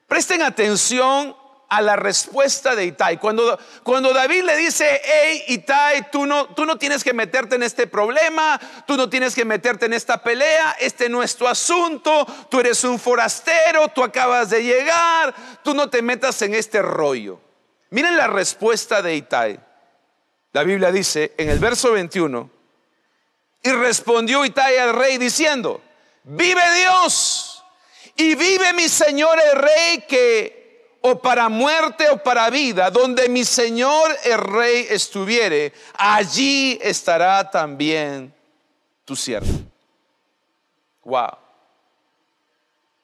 Presten 0.06 0.42
atención 0.42 1.34
a 1.70 1.80
la 1.80 1.94
respuesta 1.94 2.74
de 2.74 2.84
Itai. 2.84 3.18
Cuando, 3.18 3.58
cuando 3.84 4.12
David 4.12 4.42
le 4.42 4.56
dice, 4.56 5.00
hey 5.04 5.44
Itai, 5.48 6.10
tú 6.10 6.26
no, 6.26 6.52
tú 6.52 6.66
no 6.66 6.76
tienes 6.76 7.04
que 7.04 7.14
meterte 7.14 7.54
en 7.54 7.62
este 7.62 7.86
problema, 7.86 8.60
tú 8.86 8.96
no 8.96 9.08
tienes 9.08 9.36
que 9.36 9.44
meterte 9.44 9.86
en 9.86 9.92
esta 9.92 10.20
pelea, 10.20 10.76
este 10.80 11.08
no 11.08 11.22
es 11.22 11.36
tu 11.36 11.46
asunto, 11.46 12.26
tú 12.50 12.58
eres 12.58 12.82
un 12.82 12.98
forastero, 12.98 13.86
tú 13.88 14.02
acabas 14.02 14.50
de 14.50 14.64
llegar, 14.64 15.32
tú 15.62 15.72
no 15.72 15.88
te 15.88 16.02
metas 16.02 16.42
en 16.42 16.54
este 16.54 16.82
rollo. 16.82 17.40
Miren 17.90 18.16
la 18.16 18.26
respuesta 18.26 19.00
de 19.00 19.14
Itai. 19.14 19.60
La 20.52 20.64
Biblia 20.64 20.90
dice 20.90 21.34
en 21.38 21.50
el 21.50 21.60
verso 21.60 21.92
21, 21.92 22.50
y 23.62 23.70
respondió 23.70 24.44
Itai 24.44 24.76
al 24.76 24.94
rey 24.94 25.18
diciendo, 25.18 25.80
vive 26.24 26.62
Dios 26.74 27.64
y 28.16 28.34
vive 28.34 28.72
mi 28.72 28.88
Señor 28.88 29.38
el 29.40 29.60
rey 29.60 30.04
que 30.08 30.59
o 31.02 31.20
para 31.20 31.48
muerte 31.48 32.08
o 32.10 32.22
para 32.22 32.50
vida, 32.50 32.90
donde 32.90 33.28
mi 33.28 33.44
Señor 33.44 34.10
el 34.24 34.38
Rey 34.38 34.86
estuviere, 34.90 35.72
allí 35.94 36.78
estará 36.82 37.50
también 37.50 38.34
tu 39.04 39.16
siervo. 39.16 39.48
Wow. 41.04 41.38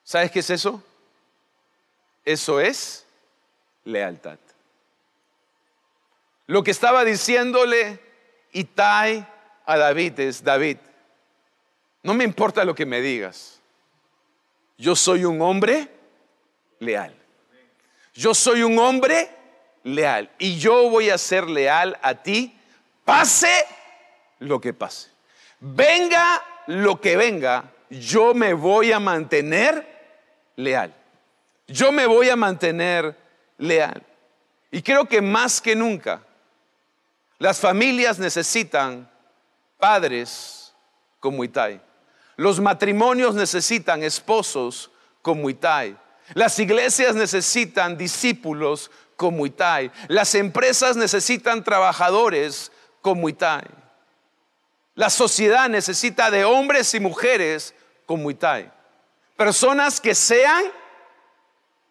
¿Sabes 0.04 0.30
qué 0.30 0.40
es 0.40 0.50
eso? 0.50 0.82
Eso 2.24 2.60
es 2.60 3.06
lealtad. 3.84 4.38
Lo 6.46 6.62
que 6.62 6.70
estaba 6.70 7.04
diciéndole 7.04 8.00
Itai 8.52 9.26
a 9.64 9.76
David 9.76 10.20
es, 10.20 10.44
David, 10.44 10.78
no 12.02 12.14
me 12.14 12.24
importa 12.24 12.64
lo 12.64 12.74
que 12.74 12.86
me 12.86 13.00
digas, 13.00 13.60
yo 14.78 14.94
soy 14.94 15.24
un 15.24 15.42
hombre 15.42 15.88
leal. 16.78 17.25
Yo 18.16 18.34
soy 18.34 18.62
un 18.62 18.78
hombre 18.78 19.30
leal 19.84 20.30
y 20.38 20.58
yo 20.58 20.88
voy 20.88 21.10
a 21.10 21.18
ser 21.18 21.48
leal 21.48 21.98
a 22.02 22.14
ti, 22.14 22.58
pase 23.04 23.64
lo 24.38 24.60
que 24.60 24.72
pase. 24.72 25.10
Venga 25.60 26.42
lo 26.66 27.00
que 27.00 27.16
venga, 27.16 27.70
yo 27.90 28.34
me 28.34 28.54
voy 28.54 28.90
a 28.92 28.98
mantener 28.98 29.86
leal. 30.56 30.94
Yo 31.68 31.92
me 31.92 32.06
voy 32.06 32.30
a 32.30 32.36
mantener 32.36 33.16
leal. 33.58 34.02
Y 34.70 34.82
creo 34.82 35.06
que 35.06 35.20
más 35.20 35.60
que 35.60 35.76
nunca, 35.76 36.22
las 37.38 37.60
familias 37.60 38.18
necesitan 38.18 39.10
padres 39.78 40.74
como 41.20 41.44
Itai. 41.44 41.80
Los 42.36 42.60
matrimonios 42.60 43.34
necesitan 43.34 44.02
esposos 44.02 44.90
como 45.22 45.50
Itai. 45.50 45.96
Las 46.34 46.58
iglesias 46.58 47.14
necesitan 47.14 47.96
discípulos 47.96 48.90
como 49.16 49.46
Itai. 49.46 49.90
Las 50.08 50.34
empresas 50.34 50.96
necesitan 50.96 51.64
trabajadores 51.64 52.72
como 53.00 53.28
Itai. 53.28 53.66
La 54.94 55.10
sociedad 55.10 55.68
necesita 55.68 56.30
de 56.30 56.44
hombres 56.44 56.94
y 56.94 57.00
mujeres 57.00 57.74
como 58.06 58.30
Itai. 58.30 58.70
Personas 59.36 60.00
que 60.00 60.14
sean 60.14 60.64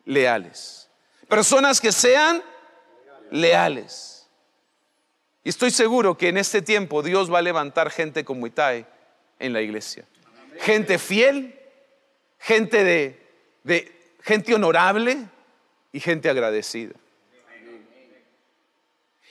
leales. 0.06 0.90
Personas 1.28 1.80
que 1.80 1.92
sean 1.92 2.44
leales. 3.32 4.28
Y 5.44 5.50
estoy 5.50 5.70
seguro 5.70 6.18
que 6.18 6.30
en 6.30 6.38
este 6.38 6.62
tiempo 6.62 7.04
Dios 7.04 7.32
va 7.32 7.40
a 7.40 7.44
levantar 7.44 7.92
gente 7.92 8.26
como 8.26 8.48
Itai 8.48 8.86
en 9.40 9.54
la 9.54 9.62
iglesia. 9.62 10.06
Gente 10.60 10.98
fiel, 10.98 11.60
gente 12.40 12.84
de, 12.84 13.28
de, 13.64 13.95
gente 14.26 14.56
honorable 14.56 15.28
y 15.92 16.00
gente 16.00 16.30
agradecida. 16.30 16.96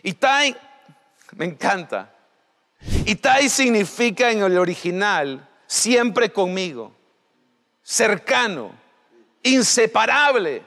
Itai, 0.02 0.56
me 1.32 1.46
encanta. 1.46 2.14
Itai 3.04 3.48
significa 3.48 4.30
en 4.30 4.42
el 4.42 4.56
original 4.56 5.48
siempre 5.66 6.30
conmigo, 6.30 6.94
cercano, 7.82 8.72
inseparable, 9.42 10.62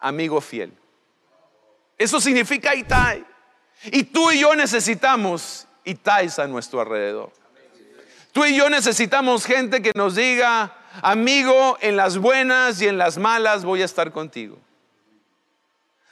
amigo 0.00 0.40
fiel. 0.40 0.72
Eso 1.96 2.20
significa 2.20 2.74
Itai. 2.74 3.24
Y 3.84 4.02
tú 4.04 4.32
y 4.32 4.40
yo 4.40 4.56
necesitamos 4.56 5.68
Itais 5.84 6.38
a 6.38 6.48
nuestro 6.48 6.80
alrededor. 6.80 7.32
Tú 8.32 8.44
y 8.44 8.56
yo 8.56 8.68
necesitamos 8.68 9.44
gente 9.44 9.80
que 9.80 9.92
nos 9.94 10.16
diga, 10.16 10.77
amigo, 11.02 11.78
en 11.80 11.96
las 11.96 12.18
buenas 12.18 12.80
y 12.80 12.88
en 12.88 12.98
las 12.98 13.18
malas 13.18 13.64
voy 13.64 13.82
a 13.82 13.84
estar 13.84 14.12
contigo. 14.12 14.58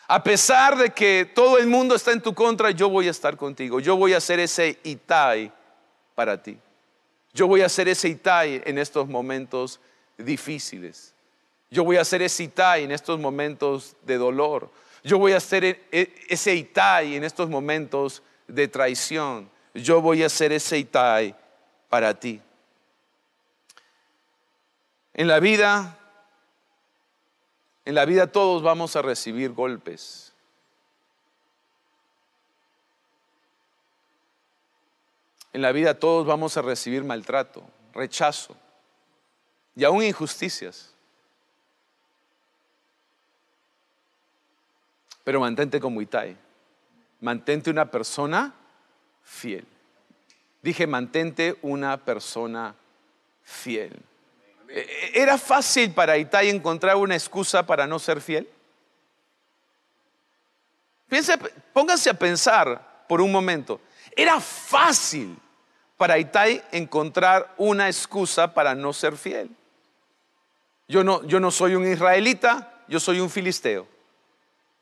A 0.08 0.22
pesar 0.22 0.76
de 0.76 0.90
que 0.90 1.30
todo 1.34 1.58
el 1.58 1.66
mundo 1.66 1.94
está 1.94 2.12
en 2.12 2.20
tu 2.20 2.32
contra, 2.32 2.70
yo 2.70 2.88
voy 2.88 3.08
a 3.08 3.10
estar 3.10 3.36
contigo. 3.36 3.80
Yo 3.80 3.96
voy 3.96 4.12
a 4.12 4.20
ser 4.20 4.38
ese 4.38 4.78
Itai 4.84 5.52
para 6.14 6.40
ti. 6.40 6.56
Yo 7.34 7.48
voy 7.48 7.62
a 7.62 7.68
ser 7.68 7.88
ese 7.88 8.08
Itai 8.08 8.62
en 8.64 8.78
estos 8.78 9.08
momentos 9.08 9.80
difíciles. 10.16 11.12
Yo 11.70 11.82
voy 11.82 11.96
a 11.96 12.04
ser 12.04 12.22
ese 12.22 12.44
Itai 12.44 12.84
en 12.84 12.92
estos 12.92 13.18
momentos 13.18 13.96
de 14.02 14.16
dolor. 14.16 14.70
Yo 15.02 15.18
voy 15.18 15.32
a 15.32 15.40
ser 15.40 15.64
e, 15.64 15.80
e, 15.90 16.14
ese 16.28 16.54
Itai 16.54 17.16
en 17.16 17.24
estos 17.24 17.48
momentos 17.50 18.22
de 18.46 18.68
traición. 18.68 19.50
Yo 19.74 20.00
voy 20.00 20.22
a 20.22 20.28
ser 20.28 20.52
ese 20.52 20.78
Itai 20.78 21.34
para 21.88 22.14
ti. 22.14 22.40
En 25.18 25.28
la 25.28 25.40
vida, 25.40 25.96
en 27.86 27.94
la 27.94 28.04
vida 28.04 28.26
todos 28.26 28.62
vamos 28.62 28.96
a 28.96 29.02
recibir 29.02 29.50
golpes. 29.52 30.34
En 35.54 35.62
la 35.62 35.72
vida 35.72 35.98
todos 35.98 36.26
vamos 36.26 36.58
a 36.58 36.62
recibir 36.62 37.02
maltrato, 37.02 37.66
rechazo 37.94 38.54
y 39.74 39.84
aún 39.84 40.02
injusticias. 40.02 40.92
Pero 45.24 45.40
mantente 45.40 45.80
como 45.80 46.02
Itai. 46.02 46.36
Mantente 47.22 47.70
una 47.70 47.90
persona 47.90 48.52
fiel. 49.22 49.66
Dije, 50.60 50.86
mantente 50.86 51.58
una 51.62 52.04
persona 52.04 52.74
fiel. 53.40 53.98
Eh, 54.68 55.12
¿Era 55.14 55.38
fácil 55.38 55.92
para 55.92 56.16
Itai 56.16 56.50
encontrar 56.50 56.96
una 56.96 57.14
excusa 57.14 57.64
para 57.64 57.86
no 57.86 57.98
ser 57.98 58.20
fiel? 58.20 58.48
pónganse 61.72 62.10
a 62.10 62.14
pensar 62.14 63.04
por 63.08 63.20
un 63.20 63.30
momento. 63.30 63.80
Era 64.14 64.40
fácil 64.40 65.38
para 65.96 66.18
Itai 66.18 66.62
encontrar 66.72 67.54
una 67.56 67.88
excusa 67.88 68.52
para 68.52 68.74
no 68.74 68.92
ser 68.92 69.16
fiel. 69.16 69.50
Yo 70.88 71.02
no, 71.04 71.24
yo 71.24 71.40
no 71.40 71.50
soy 71.50 71.74
un 71.74 71.90
israelita, 71.90 72.82
yo 72.88 73.00
soy 73.00 73.20
un 73.20 73.30
filisteo. 73.30 73.86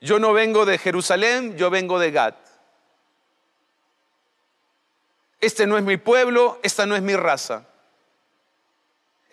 Yo 0.00 0.18
no 0.18 0.32
vengo 0.32 0.66
de 0.66 0.78
Jerusalén, 0.78 1.56
yo 1.56 1.70
vengo 1.70 1.98
de 1.98 2.10
Gad. 2.10 2.34
Este 5.40 5.66
no 5.66 5.78
es 5.78 5.84
mi 5.84 5.96
pueblo, 5.96 6.58
esta 6.62 6.86
no 6.86 6.96
es 6.96 7.02
mi 7.02 7.16
raza. 7.16 7.66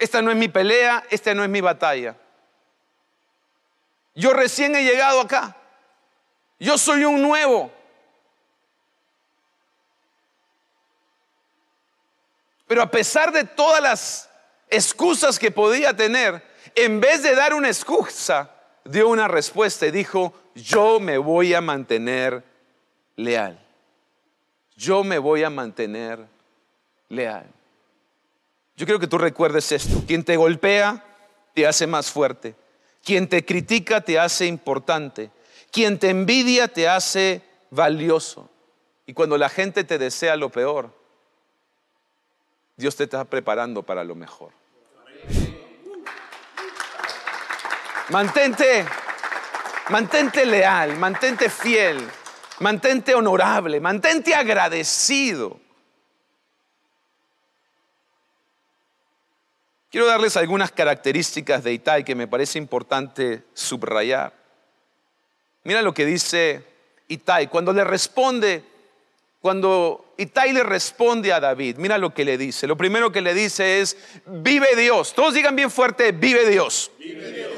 Esta 0.02 0.20
no 0.20 0.32
es 0.32 0.36
mi 0.36 0.48
pelea, 0.48 1.04
esta 1.12 1.36
no 1.36 1.44
es 1.44 1.50
mi 1.52 1.62
batalla. 1.62 2.16
Yo 4.16 4.34
recién 4.34 4.76
he 4.76 4.84
llegado 4.84 5.22
acá. 5.22 5.56
Yo 6.60 6.76
soy 6.80 7.06
un 7.06 7.22
nuevo. 7.22 7.72
Pero 12.66 12.82
a 12.82 12.90
pesar 12.90 13.32
de 13.32 13.44
todas 13.44 13.80
las 13.80 14.30
excusas 14.72 15.38
que 15.38 15.52
podía 15.52 15.96
tener, 15.96 16.44
en 16.74 17.00
vez 17.00 17.22
de 17.22 17.36
dar 17.36 17.54
una 17.54 17.68
excusa, 17.68 18.50
dio 18.84 19.08
una 19.08 19.28
respuesta 19.28 19.86
y 19.86 19.92
dijo, 19.92 20.34
yo 20.56 21.00
me 21.00 21.20
voy 21.20 21.54
a 21.54 21.62
mantener 21.62 22.44
leal. 23.18 23.64
Yo 24.76 25.04
me 25.04 25.20
voy 25.20 25.44
a 25.44 25.52
mantener 25.52 26.26
leal. 27.08 27.46
Yo 28.75 28.86
quiero 28.86 28.99
que 28.99 29.07
tú 29.07 29.17
recuerdes 29.17 29.71
esto. 29.71 30.03
Quien 30.07 30.23
te 30.23 30.38
golpea 30.38 31.03
te 31.53 31.67
hace 31.67 31.88
más 31.88 32.12
fuerte. 32.12 32.55
Quien 33.03 33.27
te 33.27 33.45
critica 33.45 34.01
te 34.01 34.19
hace 34.19 34.45
importante. 34.45 35.31
Quien 35.71 35.99
te 35.99 36.10
envidia 36.10 36.67
te 36.67 36.88
hace 36.88 37.41
valioso. 37.69 38.49
Y 39.05 39.13
cuando 39.13 39.38
la 39.38 39.49
gente 39.49 39.84
te 39.84 39.97
desea 39.97 40.36
lo 40.36 40.49
peor, 40.49 40.93
Dios 42.75 42.95
te 42.95 43.05
está 43.05 43.23
preparando 43.25 43.84
para 43.84 44.03
lo 44.03 44.15
mejor. 44.15 44.51
Mantente, 48.10 48.86
mantente 49.89 50.45
leal, 50.45 50.97
mantente 50.97 51.49
fiel, 51.49 52.05
mantente 52.60 53.15
honorable, 53.15 53.79
mantente 53.79 54.36
agradecido. 54.36 55.61
Quiero 59.91 60.08
darles 60.08 60.38
algunas 60.38 60.71
características 60.71 61.65
de 61.65 61.73
Itai 61.73 62.06
que 62.06 62.15
me 62.15 62.25
parece 62.25 62.58
importante 62.58 63.43
subrayar. 63.54 64.32
Mira 65.65 65.82
lo 65.82 65.93
que 65.93 66.06
dice 66.06 66.63
Itai 67.10 67.47
cuando 67.47 67.73
le 67.73 67.84
responde, 67.84 68.63
cuando 69.41 70.13
Itai 70.17 70.54
le 70.54 70.63
responde 70.63 71.34
a 71.34 71.41
David, 71.41 71.75
mira 71.75 71.97
lo 71.97 72.13
que 72.13 72.23
le 72.23 72.38
dice. 72.38 72.67
Lo 72.67 72.77
primero 72.77 73.12
que 73.12 73.19
le 73.19 73.34
dice 73.34 73.82
es, 73.82 73.97
vive 74.25 74.77
Dios. 74.77 75.13
Todos 75.13 75.34
digan 75.34 75.58
bien 75.58 75.69
fuerte, 75.69 76.13
vive 76.13 76.47
Dios. 76.47 76.89
Vive 76.97 77.30
Dios. 77.30 77.51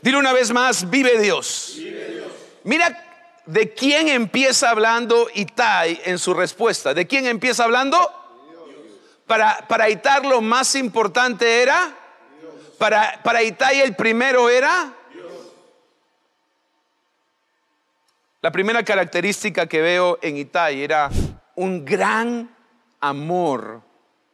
Dile 0.00 0.16
una 0.16 0.32
vez 0.32 0.52
más, 0.52 0.88
vive 0.88 1.18
Dios. 1.18 1.72
Vive 1.76 2.06
Dios. 2.12 2.26
Mira 2.62 3.04
de 3.46 3.74
quién 3.74 4.08
empieza 4.08 4.70
hablando 4.70 5.28
Itai 5.34 6.00
en 6.04 6.20
su 6.20 6.34
respuesta. 6.34 6.94
¿De 6.94 7.08
quién 7.08 7.26
empieza 7.26 7.64
hablando? 7.64 8.19
Para, 9.30 9.64
para 9.68 9.88
Itai 9.88 10.26
lo 10.26 10.40
más 10.40 10.74
importante 10.74 11.62
era, 11.62 11.96
para, 12.78 13.22
para 13.22 13.44
Itai 13.44 13.80
el 13.80 13.94
primero 13.94 14.50
era, 14.50 14.92
la 18.42 18.50
primera 18.50 18.82
característica 18.82 19.68
que 19.68 19.82
veo 19.82 20.18
en 20.20 20.36
Itai 20.36 20.82
era 20.82 21.10
un 21.54 21.84
gran 21.84 22.52
amor 22.98 23.82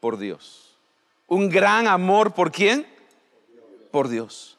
por 0.01 0.17
Dios. 0.17 0.79
Un 1.27 1.51
gran 1.51 1.89
amor 1.89 2.33
por 2.33 2.51
quién? 2.51 2.87
Por 3.91 4.09
Dios. 4.09 4.57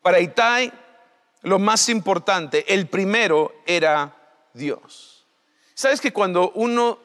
Para 0.00 0.20
Itai, 0.20 0.72
lo 1.42 1.58
más 1.58 1.88
importante, 1.88 2.72
el 2.72 2.86
primero 2.86 3.52
era 3.66 4.14
Dios. 4.52 5.26
¿Sabes 5.74 6.00
que 6.00 6.12
cuando 6.12 6.52
uno 6.52 7.02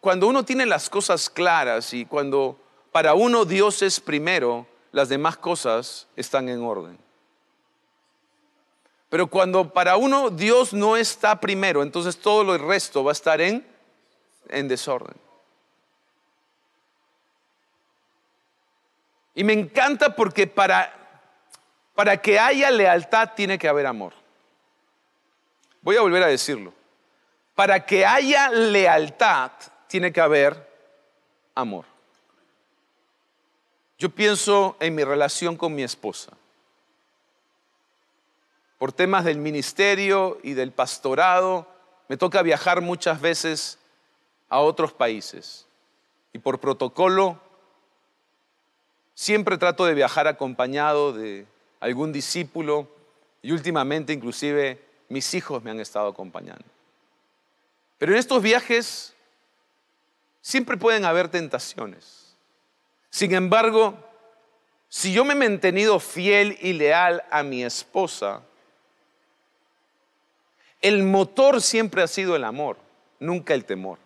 cuando 0.00 0.26
uno 0.26 0.44
tiene 0.44 0.66
las 0.66 0.88
cosas 0.88 1.28
claras 1.28 1.92
y 1.92 2.06
cuando 2.06 2.58
para 2.90 3.14
uno 3.14 3.44
Dios 3.44 3.82
es 3.82 4.00
primero, 4.00 4.66
las 4.92 5.08
demás 5.08 5.36
cosas 5.36 6.08
están 6.16 6.48
en 6.48 6.62
orden. 6.62 6.98
Pero 9.10 9.26
cuando 9.26 9.72
para 9.72 9.96
uno 9.96 10.30
Dios 10.30 10.72
no 10.72 10.96
está 10.96 11.38
primero, 11.40 11.82
entonces 11.82 12.18
todo 12.18 12.44
lo 12.44 12.56
resto 12.56 13.04
va 13.04 13.10
a 13.10 13.12
estar 13.12 13.40
en, 13.40 13.66
en 14.48 14.68
desorden. 14.68 15.16
Y 19.34 19.44
me 19.44 19.52
encanta 19.52 20.14
porque 20.14 20.46
para, 20.46 20.92
para 21.94 22.16
que 22.16 22.38
haya 22.38 22.70
lealtad 22.70 23.30
tiene 23.34 23.58
que 23.58 23.68
haber 23.68 23.86
amor. 23.86 24.14
Voy 25.82 25.96
a 25.96 26.02
volver 26.02 26.22
a 26.22 26.26
decirlo. 26.26 26.72
Para 27.54 27.84
que 27.84 28.06
haya 28.06 28.50
lealtad 28.50 29.50
tiene 29.90 30.12
que 30.12 30.20
haber 30.20 30.70
amor. 31.56 31.84
Yo 33.98 34.08
pienso 34.08 34.76
en 34.78 34.94
mi 34.94 35.02
relación 35.02 35.56
con 35.56 35.74
mi 35.74 35.82
esposa. 35.82 36.30
Por 38.78 38.92
temas 38.92 39.24
del 39.24 39.38
ministerio 39.38 40.38
y 40.44 40.54
del 40.54 40.70
pastorado, 40.70 41.66
me 42.08 42.16
toca 42.16 42.40
viajar 42.42 42.80
muchas 42.80 43.20
veces 43.20 43.78
a 44.48 44.60
otros 44.60 44.92
países. 44.92 45.66
Y 46.32 46.38
por 46.38 46.60
protocolo, 46.60 47.40
siempre 49.14 49.58
trato 49.58 49.84
de 49.84 49.94
viajar 49.94 50.28
acompañado 50.28 51.12
de 51.12 51.46
algún 51.80 52.12
discípulo 52.12 52.88
y 53.42 53.50
últimamente 53.50 54.12
inclusive 54.12 54.80
mis 55.08 55.34
hijos 55.34 55.64
me 55.64 55.72
han 55.72 55.80
estado 55.80 56.06
acompañando. 56.06 56.64
Pero 57.98 58.12
en 58.12 58.18
estos 58.18 58.40
viajes 58.40 59.16
Siempre 60.40 60.76
pueden 60.76 61.04
haber 61.04 61.28
tentaciones. 61.28 62.36
Sin 63.10 63.34
embargo, 63.34 63.94
si 64.88 65.12
yo 65.12 65.24
me 65.24 65.34
he 65.34 65.36
mantenido 65.36 66.00
fiel 66.00 66.58
y 66.60 66.72
leal 66.72 67.22
a 67.30 67.42
mi 67.42 67.62
esposa, 67.62 68.42
el 70.80 71.02
motor 71.02 71.60
siempre 71.60 72.02
ha 72.02 72.06
sido 72.06 72.34
el 72.36 72.44
amor, 72.44 72.76
nunca 73.18 73.54
el 73.54 73.64
temor. 73.64 73.98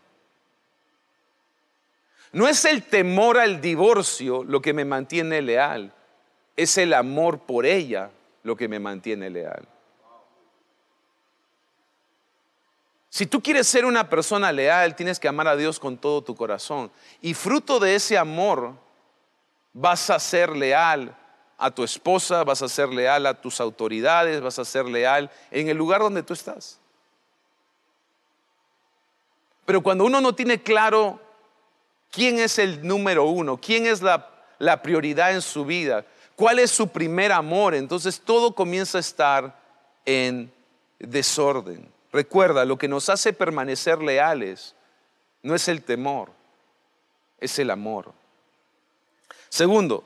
No 2.33 2.49
es 2.49 2.65
el 2.65 2.83
temor 2.83 3.39
al 3.39 3.61
divorcio 3.61 4.43
lo 4.43 4.61
que 4.61 4.73
me 4.73 4.85
mantiene 4.85 5.41
leal, 5.41 5.95
es 6.57 6.77
el 6.79 6.93
amor 6.93 7.39
por 7.41 7.65
ella 7.65 8.11
lo 8.43 8.57
que 8.57 8.67
me 8.67 8.81
mantiene 8.81 9.31
leal. 9.31 9.67
Si 13.15 13.27
tú 13.27 13.41
quieres 13.41 13.69
ser 13.69 13.85
una 13.85 14.11
persona 14.11 14.51
leal, 14.51 14.97
tienes 14.97 15.21
que 15.21 15.29
amar 15.29 15.47
a 15.47 15.55
Dios 15.55 15.79
con 15.79 15.97
todo 15.97 16.21
tu 16.21 16.35
corazón. 16.35 16.91
Y 17.23 17.33
fruto 17.33 17.79
de 17.79 17.95
ese 17.95 18.19
amor 18.19 18.75
vas 19.73 20.11
a 20.11 20.19
ser 20.19 20.51
leal 20.57 21.17
a 21.57 21.71
tu 21.71 21.85
esposa, 21.85 22.43
vas 22.43 22.61
a 22.63 22.69
ser 22.69 22.89
leal 22.89 23.27
a 23.27 23.41
tus 23.41 23.61
autoridades, 23.61 24.41
vas 24.41 24.59
a 24.59 24.65
ser 24.65 24.87
leal 24.87 25.31
en 25.53 25.69
el 25.69 25.77
lugar 25.77 26.01
donde 26.01 26.25
tú 26.25 26.33
estás. 26.33 26.81
Pero 29.65 29.81
cuando 29.81 30.05
uno 30.07 30.21
no 30.21 30.35
tiene 30.35 30.61
claro 30.61 31.21
quién 32.11 32.41
es 32.41 32.59
el 32.59 32.85
número 32.85 33.27
uno, 33.27 33.61
quién 33.61 33.87
es 33.87 34.03
la, 34.03 34.29
prioridad 34.83 35.31
en 35.31 35.41
su 35.41 35.65
vida, 35.65 36.05
cuál 36.35 36.59
es 36.59 36.73
su 36.73 36.89
primer 36.89 37.31
amor, 37.31 37.77
entonces 37.77 38.21
todo 38.21 38.57
comienza 38.57 38.99
a 38.99 39.03
estar 39.03 39.57
en 40.05 40.53
desorden. 40.99 41.94
Recuerda, 42.15 42.65
lo 42.65 42.79
que 42.79 42.87
nos 42.87 43.09
hace 43.09 43.33
permanecer 43.33 44.01
leales 44.01 44.77
no 45.43 45.57
es 45.57 45.67
el 45.67 45.83
temor, 45.83 46.31
es 47.41 47.59
el 47.59 47.73
amor. 47.73 48.13
Segundo, 49.49 50.05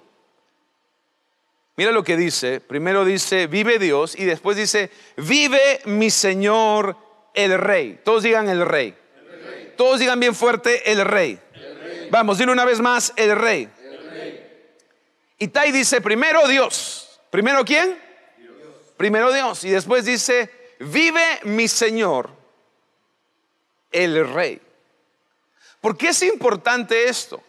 mira 1.77 1.93
lo 1.93 2.03
que 2.03 2.17
dice. 2.17 2.61
Primero 2.61 3.05
dice, 3.05 3.47
vive 3.47 3.79
Dios 3.79 4.19
y 4.19 4.25
después 4.25 4.57
dice, 4.57 4.91
vive 5.19 5.83
mi 5.85 6.09
Señor 6.09 6.97
el 7.35 7.59
Rey. 7.59 8.01
Todos 8.03 8.23
digan 8.23 8.49
el 8.49 8.65
Rey. 8.65 8.97
Todos 9.77 10.01
digan 10.01 10.19
bien 10.19 10.35
fuerte 10.35 10.91
el 10.91 11.05
Rey. 11.05 11.39
Vamos, 12.11 12.39
dile 12.39 12.53
una 12.53 12.65
vez 12.65 12.81
más, 12.81 13.13
el 13.17 13.37
Rey. 13.37 13.69
Y 15.39 15.49
Tai 15.49 15.71
dice, 15.73 16.01
primero 16.01 16.49
Dios. 16.49 17.21
¿Primero 17.29 17.67
quién? 17.67 17.99
Primero 18.97 19.31
Dios. 19.31 19.63
Y 19.65 19.69
después 19.69 20.07
dice, 20.07 20.58
vive 20.79 21.41
mi 21.45 21.69
Señor, 21.69 22.31
el 23.91 24.33
Rey. 24.33 24.61
¿Por 25.81 25.97
qué 25.97 26.09
es 26.09 26.23
importante 26.23 27.09
esto? 27.09 27.43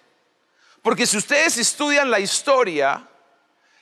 Porque 0.81 1.05
si 1.05 1.17
ustedes 1.17 1.57
estudian 1.57 2.09
la 2.09 2.19
historia, 2.19 3.07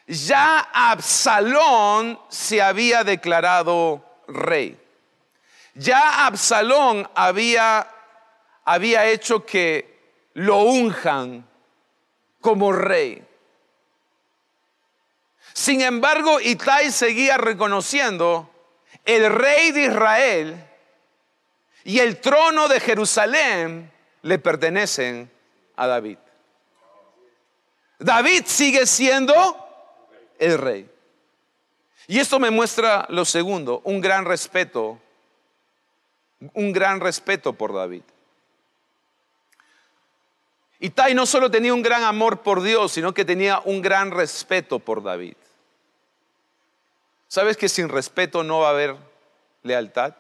ya 0.08 0.70
Absalón 0.74 2.20
se 2.30 2.62
había 2.62 3.04
declarado 3.04 4.04
rey. 4.28 4.80
Ya 5.76 6.26
Absalón 6.26 7.08
había, 7.14 7.88
había 8.64 9.06
hecho 9.06 9.46
que 9.46 10.30
lo 10.34 10.60
unjan 10.60 11.48
como 12.42 12.72
rey. 12.72 13.24
Sin 15.54 15.82
embargo, 15.82 16.40
Itai 16.40 16.92
seguía 16.92 17.38
reconociendo 17.38 18.50
el 19.08 19.34
rey 19.34 19.72
de 19.72 19.86
Israel 19.86 20.68
y 21.86 22.00
el 22.00 22.20
trono 22.20 22.68
de 22.68 22.82
Jerusalén 22.82 23.90
le 24.22 24.38
pertenecen 24.38 25.32
a 25.78 25.88
David. 25.88 26.18
David 28.00 28.44
sigue 28.46 28.86
siendo 28.86 29.34
el 30.38 30.58
rey. 30.58 30.92
Y 32.08 32.20
esto 32.20 32.38
me 32.38 32.52
muestra 32.52 33.06
lo 33.10 33.24
segundo, 33.24 33.82
un 33.86 34.02
gran 34.02 34.26
respeto, 34.26 35.00
un 36.54 36.74
gran 36.74 37.00
respeto 37.00 37.54
por 37.54 37.74
David. 37.74 38.04
Itai 40.80 41.14
no 41.14 41.26
solo 41.26 41.50
tenía 41.50 41.74
un 41.74 41.82
gran 41.82 42.04
amor 42.04 42.42
por 42.42 42.62
Dios, 42.62 42.92
sino 42.92 43.14
que 43.14 43.24
tenía 43.24 43.62
un 43.64 43.82
gran 43.82 44.12
respeto 44.12 44.80
por 44.80 45.02
David. 45.02 45.36
¿Sabes 47.28 47.58
que 47.58 47.68
sin 47.68 47.90
respeto 47.90 48.44
no 48.44 48.60
va 48.60 48.68
a 48.68 48.72
haber 48.72 48.96
lealtad? 49.64 50.16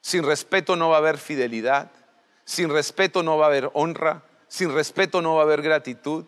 Sin 0.00 0.24
respeto 0.24 0.76
no 0.76 0.90
va 0.90 0.96
a 0.96 0.98
haber 0.98 1.18
fidelidad. 1.18 1.90
Sin 2.44 2.70
respeto 2.70 3.22
no 3.22 3.38
va 3.38 3.46
a 3.46 3.48
haber 3.48 3.70
honra. 3.74 4.22
Sin 4.46 4.72
respeto 4.72 5.20
no 5.20 5.34
va 5.34 5.40
a 5.40 5.44
haber 5.44 5.62
gratitud. 5.62 6.24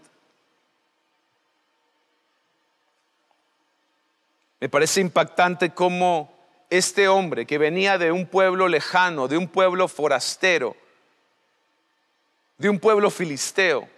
Me 4.59 4.68
parece 4.68 5.00
impactante 5.00 5.70
cómo 5.70 6.33
este 6.70 7.07
hombre 7.07 7.46
que 7.46 7.59
venía 7.59 7.98
de 7.98 8.11
un 8.11 8.26
pueblo 8.26 8.66
lejano, 8.66 9.28
de 9.28 9.37
un 9.37 9.46
pueblo 9.46 9.87
forastero, 9.88 10.74
de 12.57 12.68
un 12.68 12.80
pueblo 12.80 13.11
filisteo, 13.11 13.88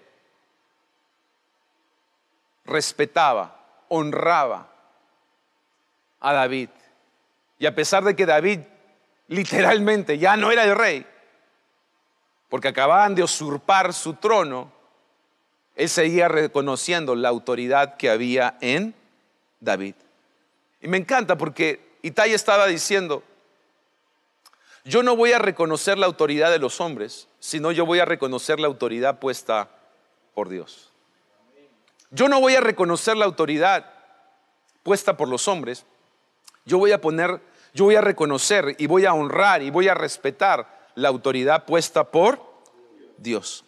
respetaba, 2.64 3.84
honraba 3.88 4.75
a 6.26 6.32
David. 6.32 6.70
Y 7.58 7.66
a 7.66 7.74
pesar 7.74 8.02
de 8.02 8.16
que 8.16 8.26
David 8.26 8.60
literalmente 9.28 10.18
ya 10.18 10.36
no 10.36 10.50
era 10.50 10.64
el 10.64 10.74
rey, 10.74 11.06
porque 12.48 12.68
acababan 12.68 13.14
de 13.14 13.22
usurpar 13.22 13.94
su 13.94 14.14
trono, 14.14 14.72
él 15.76 15.88
seguía 15.88 16.26
reconociendo 16.26 17.14
la 17.14 17.28
autoridad 17.28 17.96
que 17.96 18.10
había 18.10 18.58
en 18.60 18.94
David. 19.60 19.94
Y 20.80 20.88
me 20.88 20.96
encanta 20.96 21.38
porque 21.38 21.96
Itai 22.02 22.32
estaba 22.32 22.66
diciendo, 22.66 23.22
yo 24.84 25.02
no 25.02 25.14
voy 25.14 25.32
a 25.32 25.38
reconocer 25.38 25.96
la 25.96 26.06
autoridad 26.06 26.50
de 26.50 26.58
los 26.58 26.80
hombres, 26.80 27.28
sino 27.38 27.70
yo 27.70 27.86
voy 27.86 28.00
a 28.00 28.04
reconocer 28.04 28.58
la 28.58 28.66
autoridad 28.66 29.20
puesta 29.20 29.68
por 30.34 30.48
Dios. 30.48 30.92
Yo 32.10 32.28
no 32.28 32.40
voy 32.40 32.54
a 32.54 32.60
reconocer 32.60 33.16
la 33.16 33.24
autoridad 33.26 33.92
puesta 34.82 35.16
por 35.16 35.28
los 35.28 35.48
hombres, 35.48 35.84
yo 36.66 36.78
voy 36.78 36.92
a 36.92 37.00
poner, 37.00 37.40
yo 37.72 37.84
voy 37.84 37.94
a 37.94 38.00
reconocer 38.00 38.74
y 38.78 38.86
voy 38.86 39.06
a 39.06 39.14
honrar 39.14 39.62
y 39.62 39.70
voy 39.70 39.88
a 39.88 39.94
respetar 39.94 40.90
la 40.96 41.08
autoridad 41.08 41.64
puesta 41.64 42.04
por 42.04 42.40
Dios. 43.16 43.64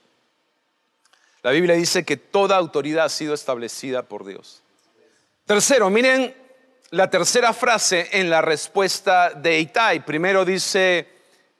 La 1.43 1.53
Biblia 1.53 1.77
dice 1.77 2.05
que 2.05 2.17
toda 2.17 2.57
autoridad 2.57 3.07
ha 3.07 3.09
sido 3.09 3.33
establecida 3.33 4.03
por 4.03 4.27
Dios. 4.27 4.63
Tercero, 5.47 5.89
miren 5.89 6.35
la 6.91 7.09
tercera 7.09 7.53
frase 7.53 8.09
en 8.13 8.29
la 8.29 8.43
respuesta 8.43 9.31
de 9.31 9.61
Itai. 9.61 10.05
Primero 10.05 10.45
dice 10.45 11.09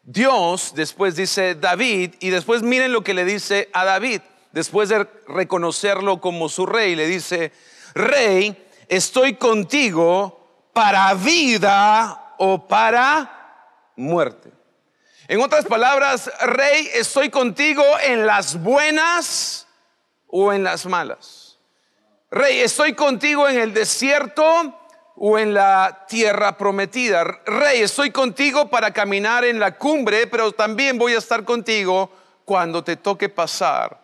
Dios, 0.03 0.73
después 0.75 1.17
dice 1.17 1.55
David 1.55 2.15
y 2.19 2.31
después 2.31 2.63
miren 2.63 2.93
lo 2.93 3.05
que 3.05 3.15
le 3.15 3.25
dice 3.25 3.69
a 3.73 3.85
David. 3.85 4.21
Después 4.53 4.89
de 4.89 5.07
reconocerlo 5.29 6.21
como 6.21 6.49
su 6.49 6.67
rey, 6.67 6.97
le 6.97 7.07
dice, 7.07 7.53
rey, 7.95 8.57
estoy 8.89 9.35
contigo 9.35 10.38
para 10.79 11.13
vida 11.15 12.35
o 12.37 12.69
para 12.69 13.91
muerte. 13.97 14.53
En 15.27 15.41
otras 15.41 15.65
palabras, 15.65 16.31
rey, 16.41 16.89
estoy 16.95 17.31
contigo 17.31 17.83
en 18.01 18.25
las 18.25 18.63
buenas 18.63 19.67
o 20.29 20.53
en 20.53 20.63
las 20.63 20.87
malas. 20.87 21.59
Rey, 22.31 22.61
estoy 22.61 22.93
contigo 22.95 23.49
en 23.49 23.59
el 23.59 23.75
desierto 23.75 24.45
o 25.17 25.37
en 25.37 25.53
la 25.53 26.05
tierra 26.07 26.57
prometida. 26.57 27.25
Rey, 27.25 27.83
estoy 27.83 28.13
contigo 28.13 28.71
para 28.71 28.93
caminar 28.93 29.45
en 29.45 29.59
la 29.59 29.77
cumbre, 29.77 30.29
pero 30.29 30.53
también 30.53 30.97
voy 30.97 31.15
a 31.15 31.19
estar 31.19 31.45
contigo 31.45 32.09
cuando 32.45 32.85
te 32.85 32.95
toque 32.95 33.29
pasar 33.29 34.01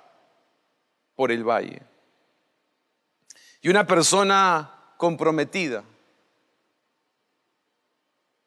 por 1.14 1.30
el 1.30 1.44
valle. 1.44 1.82
Y 3.62 3.68
una 3.68 3.87
persona 3.87 4.72
comprometida 4.96 5.84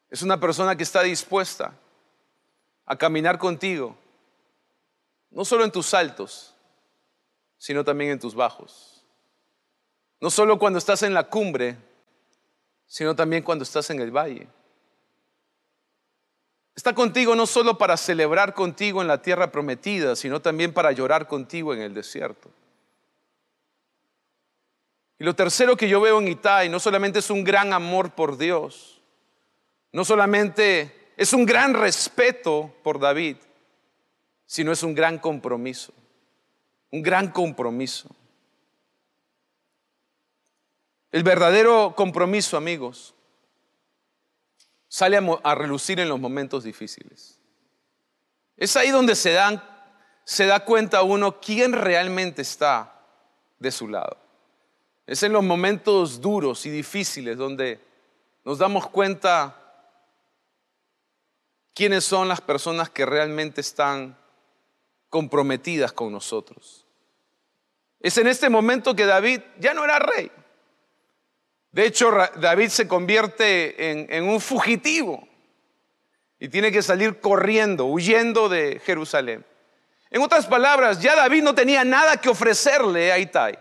es 0.10 0.22
una 0.22 0.40
persona 0.40 0.76
que 0.76 0.84
está 0.84 1.02
dispuesta 1.04 1.74
a 2.86 2.96
caminar 2.98 3.38
contigo, 3.38 3.96
no 5.32 5.44
solo 5.44 5.66
en 5.66 5.72
tus 5.72 5.94
altos, 5.94 6.56
sino 7.58 7.84
también 7.84 8.12
en 8.12 8.20
tus 8.20 8.34
bajos. 8.34 9.04
No 10.20 10.30
solo 10.30 10.58
cuando 10.58 10.80
estás 10.80 11.04
en 11.04 11.14
la 11.14 11.26
cumbre, 11.26 11.78
sino 12.88 13.16
también 13.16 13.44
cuando 13.44 13.64
estás 13.64 13.90
en 13.90 14.00
el 14.00 14.12
valle. 14.12 14.48
Está 16.76 16.94
contigo 16.94 17.36
no 17.36 17.46
solo 17.46 17.78
para 17.78 17.98
celebrar 17.98 18.54
contigo 18.54 19.02
en 19.02 19.08
la 19.08 19.22
tierra 19.22 19.52
prometida, 19.52 20.16
sino 20.16 20.42
también 20.42 20.74
para 20.74 20.92
llorar 20.92 21.28
contigo 21.28 21.74
en 21.74 21.82
el 21.82 21.94
desierto. 21.94 22.50
Y 25.20 25.24
lo 25.24 25.36
tercero 25.36 25.76
que 25.76 25.90
yo 25.90 26.00
veo 26.00 26.20
en 26.20 26.28
Itai 26.28 26.70
no 26.70 26.80
solamente 26.80 27.20
es 27.20 27.30
un 27.30 27.44
gran 27.44 27.74
amor 27.74 28.12
por 28.12 28.38
Dios, 28.38 28.97
no 29.98 30.06
solamente 30.06 31.12
es 31.18 31.34
un 31.34 31.44
gran 31.44 31.74
respeto 31.74 32.72
por 32.84 33.00
David, 33.00 33.38
sino 34.46 34.72
es 34.72 34.84
un 34.84 34.94
gran 34.94 35.18
compromiso, 35.18 35.92
un 36.92 37.02
gran 37.02 37.32
compromiso. 37.32 38.08
El 41.12 41.24
verdadero 41.24 41.96
compromiso, 41.98 42.58
amigos, 42.58 43.16
sale 44.88 45.18
a, 45.42 45.56
relucir 45.56 46.00
en 46.00 46.10
los 46.10 46.20
momentos 46.20 46.64
difíciles. 46.64 47.40
Es 48.56 48.78
ahí 48.78 48.92
donde 48.92 49.16
se, 49.16 49.36
se 50.26 50.46
da 50.46 50.60
cuenta 50.60 51.02
uno 51.02 51.42
quién 51.42 51.74
realmente 51.74 52.44
está 52.44 53.02
de 53.58 53.72
su 53.72 53.88
lado. 53.88 54.16
Es 55.08 55.24
en 55.24 55.34
los 55.34 55.44
momentos 55.44 56.22
duros 56.22 56.68
y 56.68 56.70
difíciles 56.70 57.36
donde 57.36 57.84
nos 58.46 58.60
damos 58.60 58.86
cuenta 58.90 59.64
quiénes 61.78 62.06
son 62.06 62.28
las 62.28 62.42
personas 62.42 62.90
que 62.90 63.06
realmente 63.06 63.62
están 63.62 64.18
comprometidas 65.12 65.94
con 65.94 66.12
nosotros. 66.12 66.88
Es 68.00 68.18
en 68.18 68.26
este 68.26 68.50
momento 68.50 68.96
que 68.96 69.06
David 69.06 69.42
ya 69.60 69.76
no 69.76 69.84
era 69.84 70.00
rey. 70.00 70.32
De 71.72 71.86
hecho, 71.86 72.12
David 72.38 72.70
se 72.70 72.88
convierte 72.88 73.92
en, 74.18 74.28
un 74.28 74.42
fugitivo 74.42 75.28
y 76.40 76.50
tiene 76.50 76.72
que 76.72 76.82
salir 76.82 77.20
corriendo, 77.20 77.86
huyendo 77.86 78.50
de 78.50 78.82
Jerusalén. 78.84 79.46
En 80.10 80.24
otras 80.24 80.48
palabras, 80.48 81.00
ya 81.00 81.16
David 81.16 81.44
no 81.44 81.54
tenía 81.54 81.84
nada 81.84 82.18
que 82.18 82.30
ofrecerle 82.30 83.12
a 83.12 83.20
Itai. 83.20 83.60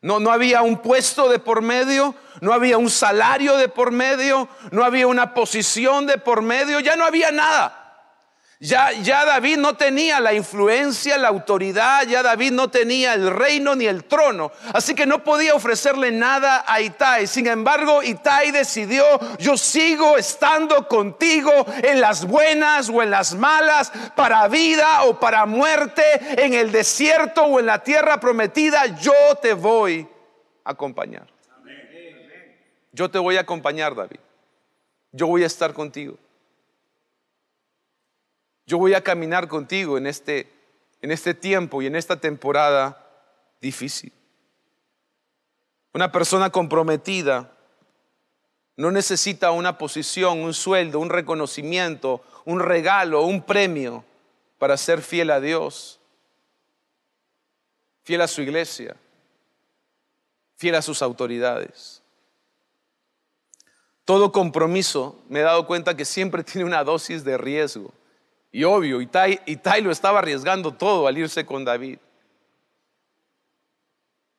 No, 0.00 0.20
no 0.20 0.30
había 0.30 0.62
un 0.62 0.78
puesto 0.78 1.28
de 1.28 1.38
por 1.38 1.60
medio, 1.60 2.14
no 2.40 2.52
había 2.52 2.78
un 2.78 2.90
salario 2.90 3.56
de 3.56 3.68
por 3.68 3.90
medio, 3.90 4.48
no 4.70 4.84
había 4.84 5.06
una 5.06 5.34
posición 5.34 6.06
de 6.06 6.18
por 6.18 6.42
medio, 6.42 6.78
ya 6.80 6.94
no 6.96 7.04
había 7.04 7.32
nada. 7.32 7.77
Ya, 8.60 8.90
ya 8.90 9.24
David 9.24 9.58
no 9.58 9.76
tenía 9.76 10.18
la 10.18 10.34
influencia, 10.34 11.16
la 11.16 11.28
autoridad, 11.28 12.04
ya 12.08 12.24
David 12.24 12.50
no 12.50 12.68
tenía 12.68 13.14
el 13.14 13.30
reino 13.30 13.76
ni 13.76 13.86
el 13.86 14.02
trono, 14.02 14.50
así 14.74 14.96
que 14.96 15.06
no 15.06 15.22
podía 15.22 15.54
ofrecerle 15.54 16.10
nada 16.10 16.64
a 16.66 16.80
Itai. 16.80 17.28
Sin 17.28 17.46
embargo, 17.46 18.02
Itai 18.02 18.50
decidió, 18.50 19.04
yo 19.38 19.56
sigo 19.56 20.16
estando 20.16 20.88
contigo 20.88 21.52
en 21.84 22.00
las 22.00 22.26
buenas 22.26 22.88
o 22.88 23.00
en 23.00 23.12
las 23.12 23.32
malas, 23.36 23.92
para 24.16 24.48
vida 24.48 25.04
o 25.04 25.20
para 25.20 25.46
muerte, 25.46 26.02
en 26.44 26.52
el 26.52 26.72
desierto 26.72 27.44
o 27.44 27.60
en 27.60 27.66
la 27.66 27.84
tierra 27.84 28.18
prometida, 28.18 28.86
yo 29.00 29.12
te 29.40 29.52
voy 29.52 30.08
a 30.64 30.72
acompañar. 30.72 31.28
Yo 32.90 33.08
te 33.08 33.20
voy 33.20 33.36
a 33.36 33.42
acompañar, 33.42 33.94
David. 33.94 34.18
Yo 35.12 35.28
voy 35.28 35.44
a 35.44 35.46
estar 35.46 35.72
contigo. 35.72 36.18
Yo 38.68 38.76
voy 38.76 38.92
a 38.92 39.02
caminar 39.02 39.48
contigo 39.48 39.96
en 39.96 40.06
este, 40.06 40.46
en 41.00 41.10
este 41.10 41.32
tiempo 41.32 41.80
y 41.80 41.86
en 41.86 41.96
esta 41.96 42.20
temporada 42.20 43.02
difícil. 43.62 44.12
Una 45.94 46.12
persona 46.12 46.50
comprometida 46.50 47.50
no 48.76 48.90
necesita 48.90 49.52
una 49.52 49.78
posición, 49.78 50.40
un 50.40 50.52
sueldo, 50.52 51.00
un 51.00 51.08
reconocimiento, 51.08 52.22
un 52.44 52.60
regalo, 52.60 53.22
un 53.22 53.40
premio 53.40 54.04
para 54.58 54.76
ser 54.76 55.00
fiel 55.00 55.30
a 55.30 55.40
Dios, 55.40 55.98
fiel 58.04 58.20
a 58.20 58.28
su 58.28 58.42
iglesia, 58.42 58.96
fiel 60.56 60.74
a 60.74 60.82
sus 60.82 61.00
autoridades. 61.00 62.02
Todo 64.04 64.30
compromiso, 64.30 65.18
me 65.30 65.40
he 65.40 65.42
dado 65.42 65.66
cuenta 65.66 65.96
que 65.96 66.04
siempre 66.04 66.44
tiene 66.44 66.66
una 66.66 66.84
dosis 66.84 67.24
de 67.24 67.38
riesgo. 67.38 67.94
Y 68.50 68.64
obvio, 68.64 69.00
Itai, 69.00 69.40
Itai 69.46 69.82
lo 69.82 69.90
estaba 69.90 70.18
arriesgando 70.18 70.72
todo 70.72 71.06
al 71.06 71.18
irse 71.18 71.44
con 71.44 71.64
David. 71.64 71.98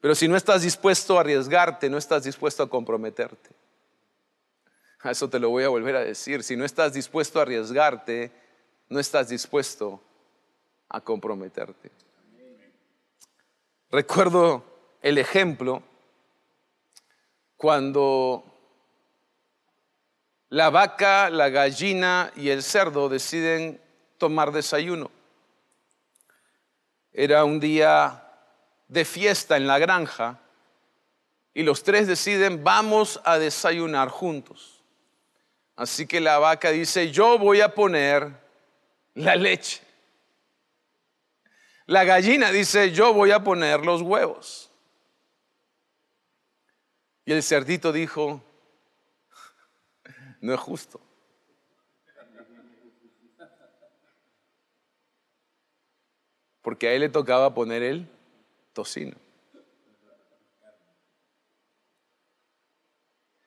Pero 0.02 0.16
si 0.16 0.28
no 0.28 0.36
estás 0.36 0.62
dispuesto 0.62 1.18
a 1.18 1.22
arriesgarte, 1.22 1.90
no 1.90 1.98
estás 1.98 2.24
dispuesto 2.24 2.64
a 2.64 2.70
comprometerte. 2.70 3.50
A 5.02 5.12
eso 5.12 5.30
te 5.30 5.40
lo 5.40 5.50
voy 5.50 5.64
a 5.64 5.70
volver 5.70 5.96
a 5.96 6.02
decir. 6.02 6.44
Si 6.44 6.56
no 6.56 6.66
estás 6.66 6.94
dispuesto 6.94 7.40
a 7.40 7.44
arriesgarte, 7.44 8.32
no 8.90 9.00
estás 9.00 9.30
dispuesto 9.30 10.02
a 10.90 11.02
comprometerte. 11.02 11.92
Recuerdo 13.92 14.64
el 15.02 15.18
ejemplo 15.18 15.84
cuando 17.58 18.44
la 20.50 20.70
vaca, 20.70 21.30
la 21.30 21.50
gallina 21.50 22.32
y 22.36 22.50
el 22.50 22.64
cerdo 22.64 23.10
deciden 23.10 23.82
tomar 24.20 24.52
desayuno. 24.52 25.10
Era 27.12 27.44
un 27.44 27.60
día 27.60 28.24
de 28.88 29.06
fiesta 29.06 29.58
en 29.58 29.66
la 29.66 29.80
granja 29.80 30.40
y 31.54 31.64
los 31.64 31.84
tres 31.84 32.08
deciden 32.08 32.64
vamos 32.64 33.20
a 33.24 33.40
desayunar 33.40 34.10
juntos. 34.10 34.84
Así 35.76 36.06
que 36.06 36.20
la 36.20 36.38
vaca 36.38 36.72
dice, 36.72 37.10
yo 37.10 37.40
voy 37.40 37.62
a 37.62 37.74
poner 37.74 38.32
la 39.16 39.36
leche. 39.36 39.82
La 41.86 42.04
gallina 42.04 42.52
dice, 42.52 42.92
yo 42.92 43.14
voy 43.14 43.32
a 43.32 43.44
poner 43.44 43.86
los 43.86 44.02
huevos. 44.02 44.70
Y 47.26 47.32
el 47.32 47.42
cerdito 47.42 47.92
dijo, 47.92 48.44
no 50.42 50.54
es 50.54 50.60
justo. 50.60 51.02
Porque 56.62 56.88
a 56.88 56.94
él 56.94 57.02
le 57.02 57.10
tocaba 57.10 57.54
poner 57.54 57.84
el 57.84 58.08
tocino. 58.74 59.16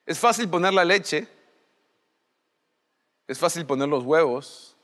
Es 0.05 0.19
fácil 0.19 0.49
poner 0.49 0.75
la 0.75 0.85
leche, 0.85 1.29
es 3.27 3.39
fácil 3.39 3.65
poner 3.65 3.89
los 3.89 4.05
huevos, 4.05 4.77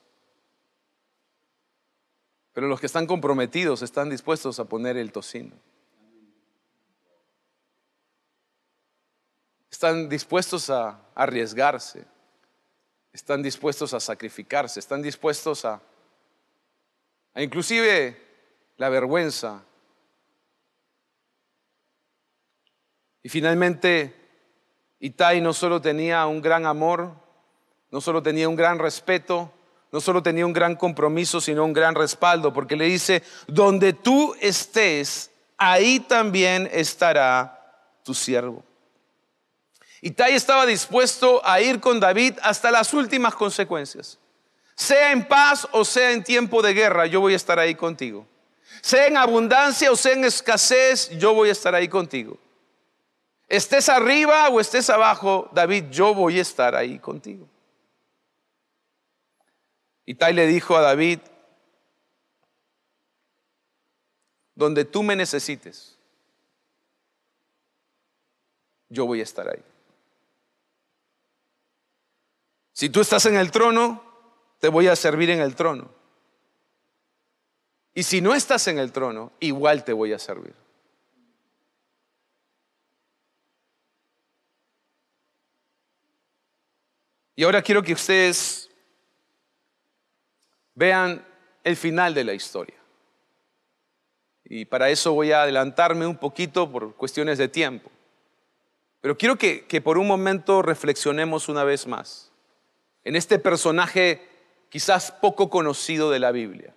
pero 2.52 2.66
los 2.66 2.80
que 2.80 2.86
están 2.86 3.06
comprometidos 3.06 3.82
están 3.82 4.10
dispuestos 4.10 4.58
a 4.58 4.64
poner 4.64 4.96
el 4.96 5.12
tocino. 5.12 5.54
Están 9.70 10.08
dispuestos 10.08 10.70
a 10.70 11.00
arriesgarse. 11.14 12.04
Están 13.12 13.42
dispuestos 13.42 13.94
a 13.94 14.00
sacrificarse. 14.00 14.80
Están 14.80 15.02
dispuestos 15.02 15.64
a, 15.64 15.80
inclusive 17.42 18.20
la 18.76 18.88
vergüenza. 18.88 19.62
Y 23.22 23.28
finalmente, 23.28 24.14
Itai 25.00 25.40
no 25.40 25.52
solo 25.52 25.80
tenía 25.80 26.26
un 26.26 26.40
gran 26.40 26.66
amor, 26.66 27.12
no 27.90 28.00
solo 28.00 28.22
tenía 28.22 28.48
un 28.48 28.56
gran 28.56 28.78
respeto, 28.78 29.52
no 29.90 30.00
solo 30.00 30.22
tenía 30.22 30.46
un 30.46 30.52
gran 30.52 30.76
compromiso, 30.76 31.40
sino 31.40 31.64
un 31.64 31.72
gran 31.72 31.94
respaldo, 31.94 32.52
porque 32.52 32.76
le 32.76 32.84
dice, 32.86 33.22
donde 33.46 33.92
tú 33.92 34.34
estés, 34.40 35.30
ahí 35.56 36.00
también 36.00 36.68
estará 36.72 37.98
tu 38.04 38.14
siervo. 38.14 38.64
Y 40.00 40.12
Tai 40.12 40.32
estaba 40.32 40.66
dispuesto 40.66 41.44
a 41.44 41.60
ir 41.60 41.80
con 41.80 41.98
David 41.98 42.34
hasta 42.42 42.70
las 42.70 42.94
últimas 42.94 43.34
consecuencias. 43.34 44.18
Sea 44.78 45.10
en 45.10 45.26
paz 45.26 45.66
o 45.72 45.84
sea 45.84 46.12
en 46.12 46.22
tiempo 46.22 46.62
de 46.62 46.72
guerra, 46.72 47.06
yo 47.06 47.20
voy 47.20 47.32
a 47.32 47.36
estar 47.36 47.58
ahí 47.58 47.74
contigo. 47.74 48.24
Sea 48.80 49.08
en 49.08 49.16
abundancia 49.16 49.90
o 49.90 49.96
sea 49.96 50.12
en 50.12 50.24
escasez, 50.24 51.10
yo 51.18 51.34
voy 51.34 51.48
a 51.48 51.52
estar 51.52 51.74
ahí 51.74 51.88
contigo. 51.88 52.38
Estés 53.48 53.88
arriba 53.88 54.48
o 54.50 54.60
estés 54.60 54.88
abajo, 54.88 55.50
David, 55.52 55.86
yo 55.90 56.14
voy 56.14 56.38
a 56.38 56.42
estar 56.42 56.76
ahí 56.76 57.00
contigo. 57.00 57.48
Y 60.06 60.14
Tai 60.14 60.32
le 60.32 60.46
dijo 60.46 60.76
a 60.76 60.80
David, 60.80 61.18
donde 64.54 64.84
tú 64.84 65.02
me 65.02 65.16
necesites, 65.16 65.98
yo 68.88 69.06
voy 69.06 69.18
a 69.18 69.24
estar 69.24 69.48
ahí. 69.48 69.62
Si 72.74 72.88
tú 72.88 73.00
estás 73.00 73.26
en 73.26 73.36
el 73.36 73.50
trono, 73.50 74.07
te 74.58 74.68
voy 74.68 74.88
a 74.88 74.96
servir 74.96 75.30
en 75.30 75.40
el 75.40 75.54
trono. 75.54 75.90
Y 77.94 78.02
si 78.02 78.20
no 78.20 78.34
estás 78.34 78.68
en 78.68 78.78
el 78.78 78.92
trono, 78.92 79.32
igual 79.40 79.84
te 79.84 79.92
voy 79.92 80.12
a 80.12 80.18
servir. 80.18 80.54
Y 87.34 87.44
ahora 87.44 87.62
quiero 87.62 87.82
que 87.82 87.92
ustedes 87.92 88.68
vean 90.74 91.24
el 91.62 91.76
final 91.76 92.14
de 92.14 92.24
la 92.24 92.34
historia. 92.34 92.76
Y 94.44 94.64
para 94.64 94.90
eso 94.90 95.12
voy 95.12 95.32
a 95.32 95.42
adelantarme 95.42 96.06
un 96.06 96.16
poquito 96.16 96.70
por 96.70 96.94
cuestiones 96.94 97.38
de 97.38 97.48
tiempo. 97.48 97.90
Pero 99.00 99.16
quiero 99.16 99.36
que, 99.36 99.66
que, 99.66 99.80
por 99.80 99.98
un 99.98 100.06
momento 100.06 100.62
reflexionemos 100.62 101.48
una 101.48 101.62
vez 101.62 101.86
más 101.86 102.32
en 103.04 103.14
este 103.14 103.38
personaje 103.38 104.37
quizás 104.68 105.12
poco 105.12 105.50
conocido 105.50 106.10
de 106.10 106.18
la 106.18 106.30
Biblia. 106.32 106.74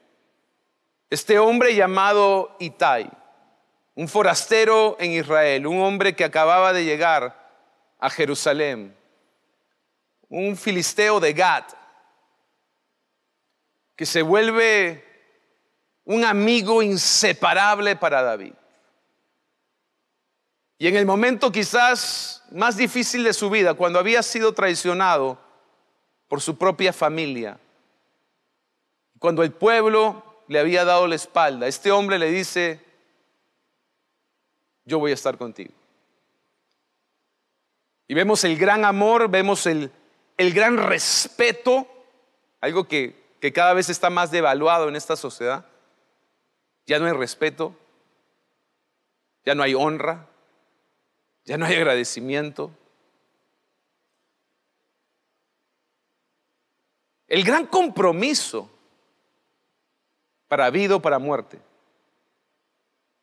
Este 1.10 1.39
hombre 1.39 1.75
llamado 1.75 2.56
Itai, 2.60 3.10
un 3.95 4.08
forastero 4.08 4.95
en 4.99 5.12
Israel, 5.12 5.67
un 5.67 5.82
hombre 5.82 6.15
que 6.15 6.23
acababa 6.23 6.71
de 6.73 6.86
llegar 6.86 7.51
a 7.99 8.10
Jerusalén, 8.10 8.95
un 10.30 10.56
filisteo 10.56 11.19
de 11.19 11.34
Gat, 11.34 11.73
que 13.95 14.06
se 14.06 14.21
vuelve 14.21 15.06
un 16.06 16.23
amigo 16.23 16.82
inseparable 16.82 17.95
para 17.95 18.21
David. 18.23 18.54
Y 20.77 20.88
en 20.88 20.95
el 20.95 21.06
momento 21.06 21.51
quizás 21.51 22.43
más 22.51 22.75
difícil 22.75 23.23
de 23.23 23.34
su 23.34 23.49
vida, 23.49 23.75
cuando 23.75 23.99
había 23.99 24.23
sido 24.23 24.54
traicionado 24.54 25.38
por 26.27 26.41
su 26.41 26.58
propia 26.58 26.91
familia, 26.91 27.60
cuando 29.21 29.43
el 29.43 29.53
pueblo 29.53 30.43
le 30.49 30.60
había 30.60 30.84
dado 30.84 31.07
la 31.07 31.15
espalda, 31.15 31.67
este 31.67 31.93
hombre 31.93 32.19
le 32.19 32.29
dice, 32.29 32.84
yo 34.84 34.99
voy 34.99 35.12
a 35.12 35.13
estar 35.13 35.38
contigo. 35.38 35.71
Y 38.10 38.13
vemos 38.13 38.43
el 38.43 38.57
gran 38.57 38.84
amor, 38.84 39.29
vemos 39.29 39.65
el, 39.65 39.89
el 40.36 40.53
gran 40.53 40.75
respeto, 40.75 41.88
algo 42.60 42.86
que 42.86 43.21
que 43.41 43.51
cada 43.51 43.73
vez 43.73 43.89
está 43.89 44.10
más 44.12 44.31
devaluado 44.31 44.88
en 44.88 44.95
esta 44.95 45.17
sociedad. 45.17 45.65
Ya 46.86 46.99
no 46.99 47.07
hay 47.07 47.13
respeto, 47.13 47.75
ya 49.43 49.55
no 49.55 49.63
hay 49.63 49.73
honra, 49.73 50.27
ya 51.43 51.57
no 51.57 51.65
hay 51.65 51.75
agradecimiento. 51.75 52.71
El 57.27 57.43
gran 57.43 57.65
compromiso 57.65 58.69
para 60.51 60.69
vida 60.69 60.95
o 60.95 61.01
para 61.01 61.17
muerte. 61.17 61.61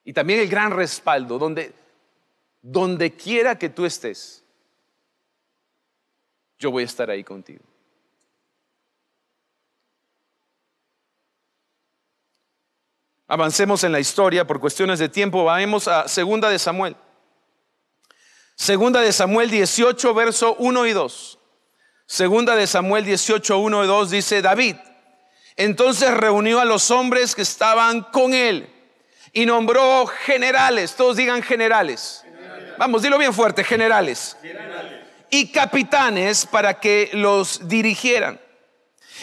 Y 0.02 0.14
también 0.14 0.40
el 0.40 0.48
gran 0.48 0.70
respaldo, 0.70 1.38
donde, 1.38 1.74
donde 2.62 3.14
quiera 3.16 3.58
que 3.58 3.68
tú 3.68 3.84
estés, 3.84 4.42
yo 6.58 6.70
voy 6.70 6.84
a 6.84 6.86
estar 6.86 7.10
ahí 7.10 7.22
contigo. 7.22 7.62
Avancemos 13.26 13.84
en 13.84 13.92
la 13.92 14.00
historia 14.00 14.46
por 14.46 14.58
cuestiones 14.58 14.98
de 14.98 15.10
tiempo. 15.10 15.44
Vamos 15.44 15.86
a 15.86 16.08
Segunda 16.08 16.48
de 16.48 16.58
Samuel. 16.58 16.96
Segunda 18.54 19.02
de 19.02 19.12
Samuel 19.12 19.50
18, 19.50 20.14
verso 20.14 20.56
1 20.60 20.86
y 20.86 20.92
2. 20.94 21.38
Segunda 22.06 22.56
de 22.56 22.66
Samuel 22.66 23.04
18, 23.04 23.58
1 23.58 23.84
y 23.84 23.86
2 23.86 24.10
dice, 24.10 24.40
David, 24.40 24.76
entonces 25.58 26.10
reunió 26.14 26.60
a 26.60 26.64
los 26.64 26.90
hombres 26.90 27.34
que 27.34 27.42
estaban 27.42 28.00
con 28.00 28.32
él 28.32 28.72
y 29.34 29.44
nombró 29.44 30.06
generales, 30.06 30.94
todos 30.94 31.16
digan 31.16 31.42
generales. 31.42 32.24
Vamos, 32.78 33.02
dilo 33.02 33.18
bien 33.18 33.34
fuerte, 33.34 33.62
generales. 33.62 34.38
Y 35.28 35.52
capitanes 35.52 36.46
para 36.46 36.80
que 36.80 37.10
los 37.12 37.68
dirigieran. 37.68 38.40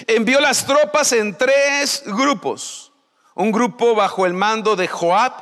Envió 0.05 0.39
las 0.39 0.67
tropas 0.67 1.11
en 1.13 1.35
tres 1.35 2.03
grupos 2.05 2.91
un 3.35 3.51
grupo 3.51 3.95
bajo 3.95 4.25
el 4.25 4.33
mando 4.33 4.75
de 4.75 4.87
Joab, 4.87 5.33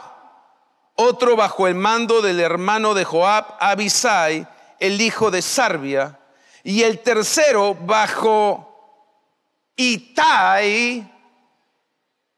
otro 0.96 1.36
bajo 1.36 1.68
el 1.68 1.76
mando 1.76 2.22
del 2.22 2.40
hermano 2.40 2.94
de 2.94 3.06
Joab, 3.06 3.56
Abisai, 3.60 4.48
el 4.80 5.00
hijo 5.00 5.32
de 5.32 5.42
Sarbia, 5.42 6.20
y 6.64 6.84
el 6.84 7.00
tercero 7.00 7.76
bajo 7.76 8.73
Itai, 9.76 11.12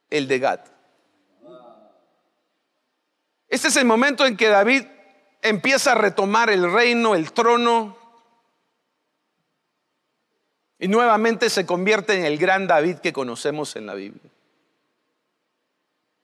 el 0.10 0.28
de 0.28 0.40
Gad. 0.40 0.60
Este 3.48 3.68
es 3.68 3.78
el 3.78 3.86
momento 3.86 4.26
en 4.26 4.36
que 4.38 4.48
David 4.48 4.86
empieza 5.42 5.92
a 5.92 5.96
retomar 5.96 6.50
el 6.50 6.72
reino, 6.72 7.16
el 7.16 7.32
trono, 7.32 7.98
y 10.80 10.88
nuevamente 10.88 11.50
se 11.50 11.66
convierte 11.66 12.14
en 12.14 12.26
el 12.26 12.38
gran 12.38 12.68
David 12.68 12.98
que 12.98 13.14
conocemos 13.14 13.76
en 13.76 13.86
la 13.86 13.94
Biblia. 13.94 14.30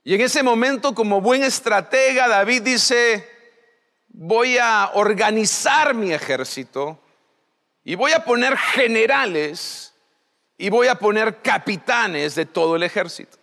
Y 0.04 0.16
en 0.16 0.22
ese 0.22 0.44
momento, 0.44 0.94
como 0.94 1.22
buen 1.22 1.44
estratega, 1.44 2.28
David 2.28 2.64
dice, 2.64 3.28
voy 4.10 4.58
a 4.58 4.92
organizar 4.94 5.94
mi 5.94 6.12
ejército 6.12 7.00
y 7.84 7.96
voy 7.96 8.12
a 8.12 8.26
poner 8.26 8.58
generales 8.58 9.91
y 10.62 10.70
voy 10.70 10.88
a 10.88 10.96
poner 10.96 11.42
capitanes 11.42 12.36
de 12.36 12.46
todo 12.46 12.76
el 12.76 12.84
ejército. 12.84 13.36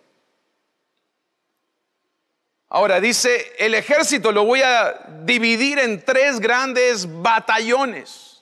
Ahora 2.69 3.01
dice, 3.01 3.53
el 3.59 3.75
ejército 3.75 4.31
lo 4.31 4.45
voy 4.45 4.61
a 4.61 5.05
dividir 5.23 5.79
en 5.79 6.01
tres 6.05 6.39
grandes 6.39 7.05
batallones. 7.21 8.41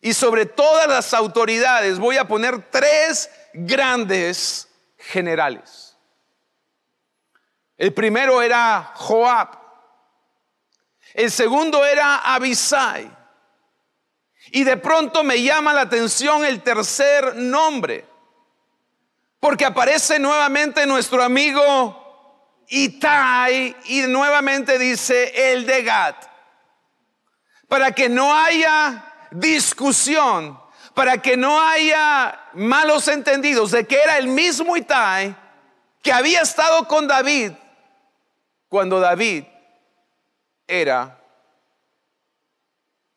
Y 0.00 0.14
sobre 0.14 0.46
todas 0.46 0.88
las 0.88 1.14
autoridades 1.14 2.00
voy 2.00 2.16
a 2.16 2.26
poner 2.26 2.60
tres 2.72 3.30
grandes 3.54 4.68
generales. 4.98 5.96
El 7.78 7.94
primero 7.94 8.42
era 8.42 8.90
Joab. 8.96 9.60
El 11.14 11.30
segundo 11.30 11.86
era 11.86 12.16
Abisai. 12.16 13.19
Y 14.52 14.64
de 14.64 14.76
pronto 14.76 15.22
me 15.22 15.42
llama 15.42 15.72
la 15.72 15.82
atención 15.82 16.44
el 16.44 16.62
tercer 16.62 17.36
nombre. 17.36 18.06
Porque 19.38 19.64
aparece 19.64 20.18
nuevamente 20.18 20.86
nuestro 20.86 21.22
amigo 21.22 22.64
Itai 22.68 23.76
y 23.86 24.02
nuevamente 24.02 24.78
dice 24.78 25.52
el 25.52 25.66
de 25.66 25.82
Gad. 25.82 26.14
Para 27.68 27.92
que 27.92 28.08
no 28.08 28.34
haya 28.34 29.28
discusión, 29.30 30.60
para 30.94 31.22
que 31.22 31.36
no 31.36 31.60
haya 31.60 32.48
malos 32.54 33.08
entendidos 33.08 33.70
de 33.70 33.86
que 33.86 34.02
era 34.02 34.18
el 34.18 34.28
mismo 34.28 34.76
Itai 34.76 35.36
que 36.02 36.12
había 36.12 36.42
estado 36.42 36.86
con 36.86 37.06
David 37.06 37.52
cuando 38.68 39.00
David 39.00 39.44
era 40.66 41.18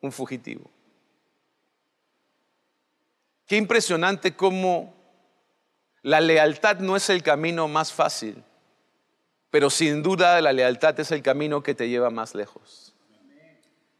un 0.00 0.12
fugitivo. 0.12 0.73
Impresionante 3.56 4.34
cómo 4.34 4.94
la 6.02 6.20
lealtad 6.20 6.78
no 6.78 6.96
es 6.96 7.08
el 7.10 7.22
camino 7.22 7.68
más 7.68 7.92
fácil 7.92 8.42
pero 9.54 9.70
sin 9.70 10.02
duda 10.02 10.40
la 10.40 10.52
lealtad 10.52 10.98
es 10.98 11.12
el 11.12 11.22
camino 11.22 11.62
que 11.62 11.76
te 11.76 11.88
lleva 11.88 12.10
más 12.10 12.34
lejos. 12.34 12.92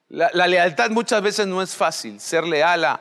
La, 0.09 0.49
lealtad 0.49 0.91
muchas 0.91 1.23
veces 1.23 1.47
no 1.47 1.63
es 1.63 1.77
fácil, 1.77 2.19
ser 2.19 2.43
leal 2.43 2.99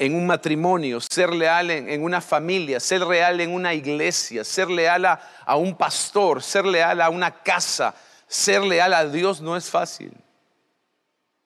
en 0.00 0.16
un 0.16 0.26
matrimonio, 0.26 0.98
ser 1.00 1.32
leal 1.32 1.70
en, 1.70 2.02
una 2.02 2.20
familia, 2.20 2.80
ser 2.80 3.02
leal 3.02 3.40
en 3.40 3.54
una 3.54 3.72
iglesia, 3.72 4.42
ser 4.42 4.68
leal 4.68 5.04
a 5.06 5.56
un 5.56 5.76
pastor, 5.76 6.42
ser 6.42 6.66
leal 6.66 7.00
a 7.00 7.08
una 7.08 7.30
casa, 7.30 7.94
ser 8.26 8.62
leal 8.62 8.92
a 8.92 9.04
Dios 9.04 9.40
no 9.40 9.56
es 9.56 9.70
fácil. 9.70 10.10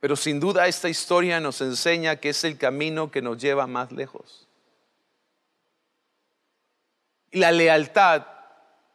Pero 0.02 0.16
sin 0.16 0.40
duda 0.40 0.66
esta 0.66 0.88
historia 0.88 1.38
nos 1.38 1.60
enseña 1.60 2.16
que 2.16 2.30
es 2.30 2.42
el 2.42 2.58
camino 2.58 3.12
que 3.12 3.22
nos 3.22 3.38
lleva 3.38 3.68
más 3.68 3.92
lejos. 3.92 4.48
Y 7.30 7.38
la 7.38 7.52
lealtad 7.52 8.26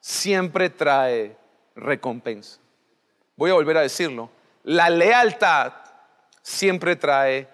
siempre 0.01 0.69
trae 0.69 1.37
recompensa. 1.77 2.59
Voy 3.37 3.51
a 3.51 3.53
volver 3.53 3.77
a 3.77 3.81
decirlo. 3.83 4.29
La 4.63 4.89
lealtad 4.89 5.71
siempre 6.41 6.97
trae 6.97 7.47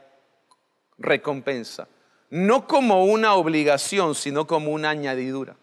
recompensa. 0.97 1.87
No 2.31 2.67
como 2.67 3.05
una 3.05 3.35
obligación, 3.35 4.15
sino 4.15 4.47
como 4.47 4.71
una 4.71 4.89
añadidura. 4.89 5.55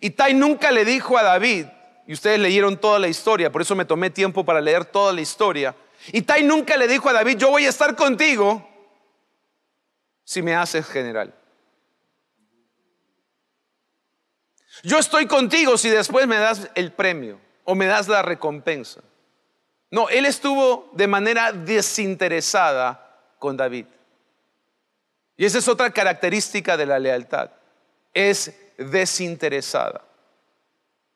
Y 0.00 0.10
Tai 0.10 0.34
nunca 0.34 0.72
le 0.72 0.84
dijo 0.84 1.16
a 1.16 1.22
David, 1.22 1.66
y 2.08 2.12
ustedes 2.12 2.40
leyeron 2.40 2.76
toda 2.76 2.98
la 2.98 3.06
historia, 3.06 3.52
por 3.52 3.62
eso 3.62 3.76
me 3.76 3.84
tomé 3.84 4.10
tiempo 4.10 4.44
para 4.44 4.60
leer 4.60 4.84
toda 4.84 5.12
la 5.12 5.20
historia. 5.20 5.76
Y 6.08 6.22
Tai 6.22 6.42
nunca 6.42 6.76
le 6.76 6.86
dijo 6.86 7.08
a 7.08 7.12
David, 7.12 7.38
yo 7.38 7.50
voy 7.50 7.66
a 7.66 7.70
estar 7.70 7.96
contigo 7.96 8.68
si 10.24 10.42
me 10.42 10.54
haces 10.54 10.86
general. 10.86 11.34
Yo 14.82 14.98
estoy 14.98 15.26
contigo 15.26 15.78
si 15.78 15.88
después 15.88 16.26
me 16.26 16.36
das 16.36 16.70
el 16.74 16.92
premio 16.92 17.40
o 17.64 17.74
me 17.74 17.86
das 17.86 18.08
la 18.08 18.22
recompensa. 18.22 19.00
No, 19.90 20.08
él 20.08 20.26
estuvo 20.26 20.90
de 20.92 21.06
manera 21.06 21.52
desinteresada 21.52 23.00
con 23.38 23.56
David. 23.56 23.86
Y 25.36 25.44
esa 25.44 25.58
es 25.58 25.68
otra 25.68 25.90
característica 25.90 26.76
de 26.76 26.86
la 26.86 26.98
lealtad. 26.98 27.50
Es 28.12 28.52
desinteresada. 28.76 30.02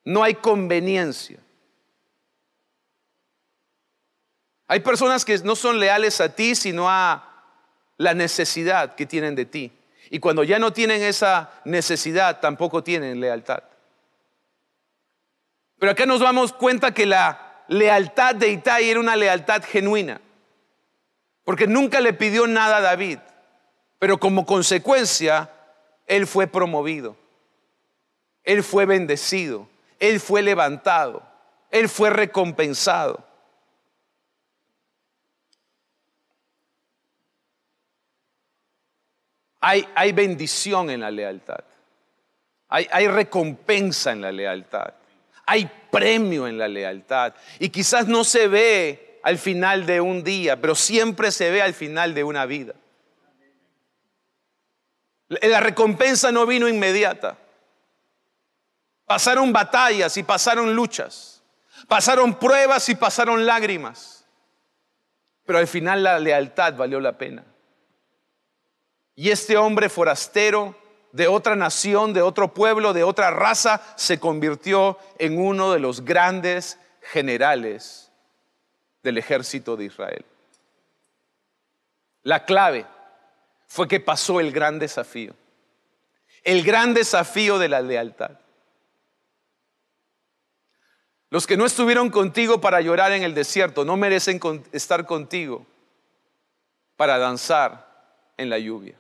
No 0.05 0.23
hay 0.23 0.35
conveniencia. 0.35 1.39
Hay 4.69 4.81
personas 4.81 5.25
que 5.25 5.39
no 5.39 5.57
son 5.57 5.81
leales 5.81 6.21
a 6.21 6.35
ti, 6.35 6.55
sino 6.55 6.89
a 6.89 7.25
la 7.97 8.15
necesidad 8.15 8.95
que 8.95 9.07
tienen 9.07 9.35
de 9.35 9.47
ti. 9.47 9.73
Y 10.11 10.21
cuando 10.21 10.45
ya 10.45 10.59
no 10.59 10.73
tienen 10.73 11.03
esa 11.03 11.51
necesidad, 11.65 12.41
tampoco 12.41 12.85
tienen 12.85 13.21
lealtad. 13.21 13.63
Pero 15.79 15.93
acá 15.93 16.07
nos 16.07 16.21
damos 16.21 16.53
cuenta 16.53 16.93
que 16.93 17.07
la 17.07 17.65
lealtad 17.69 18.35
de 18.35 18.49
Itai 18.51 18.91
era 18.91 19.01
una 19.01 19.17
lealtad 19.17 19.63
genuina. 19.65 20.21
Porque 21.45 21.67
nunca 21.67 22.01
le 22.01 22.13
pidió 22.13 22.47
nada 22.47 22.79
a 22.79 22.81
David. 22.83 23.19
Pero 23.99 24.19
como 24.19 24.45
consecuencia, 24.45 25.51
él 26.07 26.27
fue 26.27 26.47
promovido. 26.47 27.17
Él 28.45 28.63
fue 28.63 28.87
bendecido. 28.87 29.69
Él 29.99 30.21
fue 30.21 30.43
levantado. 30.43 31.23
Él 31.71 31.89
fue 31.89 32.11
recompensado. 32.11 33.28
Hay, 39.61 40.13
bendición 40.13 40.91
en 40.91 41.01
la 41.01 41.11
lealtad. 41.11 41.65
Hay, 42.69 42.87
hay 42.91 43.09
recompensa 43.09 44.13
en 44.13 44.21
la 44.21 44.33
lealtad. 44.33 44.95
Hay 45.47 45.71
premio 45.91 46.47
en 46.47 46.59
la 46.59 46.69
lealtad. 46.69 47.35
Y 47.59 47.71
quizás 47.71 48.07
no 48.07 48.25
se 48.25 48.47
ve 48.49 49.21
al 49.23 49.39
final 49.39 49.87
de 49.87 50.01
un 50.01 50.23
día, 50.23 50.61
pero 50.61 50.75
siempre 50.75 51.33
se 51.33 51.51
ve 51.51 51.63
al 51.63 51.75
final 51.75 52.15
de 52.15 52.25
una 52.25 52.47
vida. 52.47 52.75
La 55.29 55.61
recompensa 55.61 56.33
no 56.33 56.47
vino 56.47 56.69
inmediata. 56.69 57.37
Pasaron 59.05 59.53
batallas 59.53 60.17
y 60.17 60.23
pasaron 60.23 60.75
luchas. 60.75 61.43
Pasaron 61.87 62.39
pruebas 62.39 62.89
y 62.89 62.95
pasaron 62.95 63.47
lágrimas. 63.47 64.27
Pero 65.45 65.59
al 65.59 65.67
final 65.67 66.03
la 66.03 66.19
lealtad 66.19 66.75
valió 66.75 67.01
la 67.01 67.17
pena. 67.17 67.45
Y 69.19 69.33
este 69.33 69.57
hombre 69.57 69.89
forastero 69.89 70.77
de 71.11 71.27
otra 71.27 71.57
nación, 71.57 72.13
de 72.15 72.23
otro 72.23 72.55
pueblo, 72.55 72.93
de 72.93 73.03
otra 73.03 73.33
raza, 73.33 73.83
se 73.97 74.21
convirtió 74.21 74.97
en 75.19 75.41
uno 75.41 75.73
de 75.73 75.81
los 75.81 76.05
grandes 76.05 76.79
generales 77.03 78.13
del 79.03 79.19
ejército 79.19 79.77
de 79.77 79.87
Israel. 79.87 80.25
La 82.23 82.45
clave 82.45 82.87
fue 83.67 83.89
que 83.89 83.99
pasó 83.99 84.39
el 84.39 84.53
gran 84.53 84.79
desafío, 84.79 85.35
el 86.45 86.63
gran 86.63 86.95
desafío 86.95 87.59
de 87.59 87.69
la 87.69 87.81
lealtad. 87.81 88.39
Los 91.29 91.45
que 91.45 91.57
no 91.57 91.67
estuvieron 91.67 92.11
contigo 92.11 92.61
para 92.61 92.81
llorar 92.81 93.11
en 93.11 93.25
el 93.25 93.35
desierto 93.35 93.85
no 93.85 93.97
merecen 93.97 94.41
estar 94.71 95.07
contigo 95.07 95.67
para 96.95 97.19
danzar 97.19 97.89
en 98.37 98.49
la 98.49 98.61
lluvia. 98.61 98.98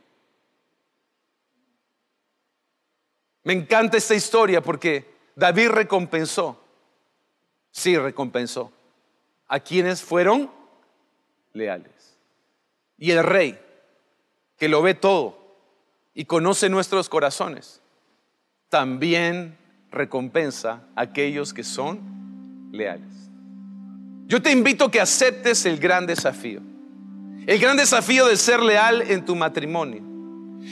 Me 3.45 3.53
encanta 3.53 3.97
esta 3.97 4.14
historia 4.14 4.61
porque 4.61 5.14
David 5.34 5.68
recompensó, 5.68 6.61
sí 7.70 7.97
recompensó, 7.97 8.72
a 9.47 9.61
quienes 9.61 10.03
fueron 10.03 10.51
leales. 11.53 12.18
Y 12.99 13.12
el 13.12 13.22
rey, 13.22 13.59
que 14.57 14.68
lo 14.68 14.82
ve 14.82 14.95
todo 14.95 15.39
y 16.14 16.24
conoce 16.24 16.68
nuestros 16.68 17.09
corazones, 17.09 17.80
también 18.68 19.57
recompensa 19.91 20.82
a 20.95 21.03
aquellos 21.03 21.55
que 21.55 21.64
son 21.64 22.70
leales. 22.72 23.09
Yo 24.26 24.43
te 24.43 24.51
invito 24.51 24.86
a 24.86 24.91
que 24.91 25.01
aceptes 25.01 25.64
el 25.64 25.78
gran 25.78 26.07
desafío. 26.07 26.61
El 27.47 27.59
gran 27.59 27.78
desafío 27.78 28.26
de 28.26 28.36
ser 28.36 28.61
leal 28.61 29.01
en 29.03 29.24
tu 29.24 29.34
matrimonio. 29.34 30.03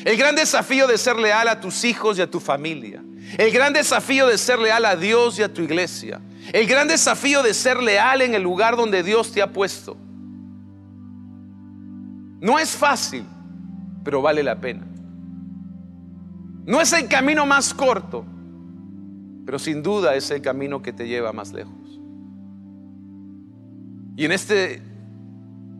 El 0.04 0.16
gran 0.16 0.34
desafío 0.36 0.86
de 0.86 0.98
ser 0.98 1.16
leal 1.16 1.48
a 1.48 1.60
tus 1.60 1.84
hijos 1.84 2.18
y 2.18 2.22
a 2.22 2.30
tu 2.30 2.40
familia. 2.40 3.02
El 3.38 3.50
gran 3.50 3.72
desafío 3.72 4.26
de 4.26 4.38
ser 4.38 4.58
leal 4.58 4.84
a 4.84 4.96
Dios 4.96 5.38
y 5.38 5.42
a 5.42 5.52
tu 5.52 5.62
iglesia. 5.62 6.20
El 6.52 6.66
gran 6.66 6.86
desafío 6.86 7.42
de 7.42 7.54
ser 7.54 7.82
leal 7.82 8.22
en 8.22 8.34
el 8.34 8.42
lugar 8.42 8.76
donde 8.76 9.02
Dios 9.02 9.32
te 9.32 9.42
ha 9.42 9.52
puesto. 9.52 9.96
No 12.40 12.58
es 12.58 12.70
fácil, 12.70 13.24
pero 14.04 14.22
vale 14.22 14.42
la 14.42 14.60
pena. 14.60 14.86
No 16.64 16.80
es 16.80 16.92
el 16.92 17.08
camino 17.08 17.46
más 17.46 17.72
corto, 17.72 18.24
pero 19.44 19.58
sin 19.58 19.82
duda 19.82 20.14
es 20.14 20.30
el 20.30 20.42
camino 20.42 20.82
que 20.82 20.92
te 20.92 21.06
lleva 21.06 21.32
más 21.32 21.52
lejos. 21.52 22.00
Y 24.16 24.24
en 24.24 24.32
este 24.32 24.82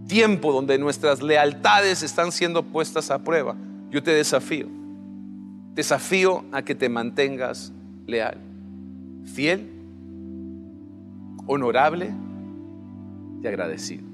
tiempo 0.07 0.53
donde 0.53 0.79
nuestras 0.79 1.23
lealtades 1.23 2.03
están 2.03 2.33
siendo 2.33 2.63
puestas 2.63 3.11
a 3.11 3.19
prueba, 3.19 3.57
yo 3.91 4.03
te 4.03 4.13
desafío, 4.13 4.69
desafío 5.75 6.45
a 6.53 6.63
que 6.63 6.75
te 6.75 6.89
mantengas 6.89 7.73
leal, 8.07 8.39
fiel, 9.25 9.71
honorable 11.47 12.13
y 13.43 13.47
agradecido. 13.47 14.05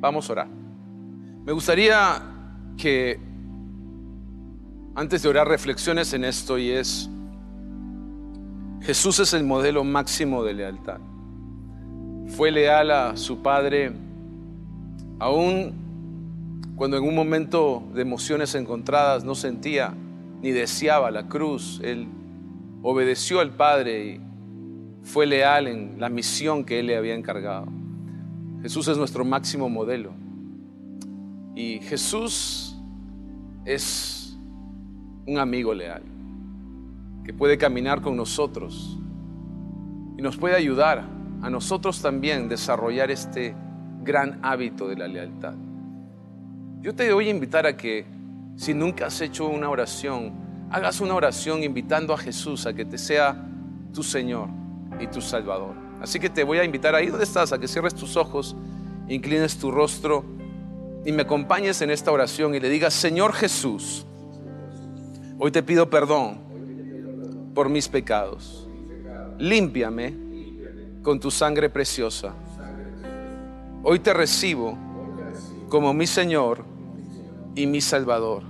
Vamos 0.00 0.28
a 0.28 0.32
orar. 0.32 0.48
Me 1.44 1.52
gustaría 1.52 2.22
que 2.76 3.18
antes 4.94 5.22
de 5.22 5.28
orar 5.28 5.48
reflexiones 5.48 6.12
en 6.12 6.24
esto 6.24 6.58
y 6.58 6.70
es, 6.70 7.08
Jesús 8.82 9.18
es 9.18 9.32
el 9.32 9.44
modelo 9.44 9.84
máximo 9.84 10.44
de 10.44 10.54
lealtad. 10.54 11.00
Fue 12.28 12.50
leal 12.50 12.90
a 12.90 13.16
su 13.16 13.42
Padre 13.42 13.92
aún 15.18 15.87
cuando 16.78 16.96
en 16.96 17.02
un 17.02 17.14
momento 17.16 17.82
de 17.92 18.02
emociones 18.02 18.54
encontradas 18.54 19.24
no 19.24 19.34
sentía 19.34 19.94
ni 20.40 20.52
deseaba 20.52 21.10
la 21.10 21.26
cruz. 21.26 21.80
Él 21.82 22.06
obedeció 22.82 23.40
al 23.40 23.50
Padre 23.50 24.06
y 24.06 24.20
fue 25.02 25.26
leal 25.26 25.66
en 25.66 25.98
la 25.98 26.08
misión 26.08 26.64
que 26.64 26.78
Él 26.78 26.86
le 26.86 26.96
había 26.96 27.16
encargado. 27.16 27.66
Jesús 28.62 28.86
es 28.86 28.96
nuestro 28.96 29.24
máximo 29.24 29.68
modelo. 29.68 30.12
Y 31.56 31.80
Jesús 31.80 32.76
es 33.64 34.38
un 35.26 35.38
amigo 35.38 35.74
leal 35.74 36.02
que 37.24 37.34
puede 37.34 37.58
caminar 37.58 38.02
con 38.02 38.16
nosotros 38.16 38.96
y 40.16 40.22
nos 40.22 40.36
puede 40.36 40.54
ayudar 40.54 41.04
a 41.42 41.50
nosotros 41.50 42.00
también 42.00 42.48
desarrollar 42.48 43.10
este 43.10 43.56
gran 44.04 44.38
hábito 44.44 44.86
de 44.86 44.96
la 44.96 45.08
lealtad. 45.08 45.54
Yo 46.80 46.94
te 46.94 47.12
voy 47.12 47.28
a 47.28 47.30
invitar 47.30 47.66
a 47.66 47.76
que 47.76 48.06
si 48.56 48.74
nunca 48.74 49.06
has 49.06 49.20
hecho 49.20 49.46
una 49.46 49.68
oración, 49.70 50.32
hagas 50.70 51.00
una 51.00 51.14
oración 51.14 51.62
invitando 51.62 52.12
a 52.12 52.18
Jesús 52.18 52.66
a 52.66 52.72
que 52.72 52.84
te 52.84 52.98
sea 52.98 53.36
tu 53.92 54.02
Señor 54.02 54.48
y 55.00 55.06
tu 55.06 55.20
Salvador. 55.20 55.74
Así 56.00 56.18
que 56.18 56.30
te 56.30 56.44
voy 56.44 56.58
a 56.58 56.64
invitar 56.64 56.94
ahí 56.94 57.06
donde 57.08 57.24
estás 57.24 57.52
a 57.52 57.58
que 57.58 57.68
cierres 57.68 57.94
tus 57.94 58.16
ojos, 58.16 58.56
inclines 59.08 59.58
tu 59.58 59.70
rostro 59.70 60.24
y 61.04 61.12
me 61.12 61.22
acompañes 61.22 61.80
en 61.82 61.90
esta 61.90 62.12
oración 62.12 62.54
y 62.54 62.60
le 62.60 62.68
digas, 62.68 62.94
Señor 62.94 63.32
Jesús, 63.32 64.06
Hoy 65.40 65.52
te 65.52 65.62
pido 65.62 65.88
perdón 65.88 66.40
por 67.54 67.68
mis 67.68 67.88
pecados. 67.88 68.68
Límpiame 69.38 70.12
con 71.00 71.20
tu 71.20 71.30
sangre 71.30 71.70
preciosa. 71.70 72.34
Hoy 73.84 74.00
te 74.00 74.12
recibo 74.12 74.76
como 75.68 75.92
mi 75.92 76.06
Señor 76.06 76.64
y 77.54 77.66
mi 77.66 77.80
Salvador. 77.80 78.42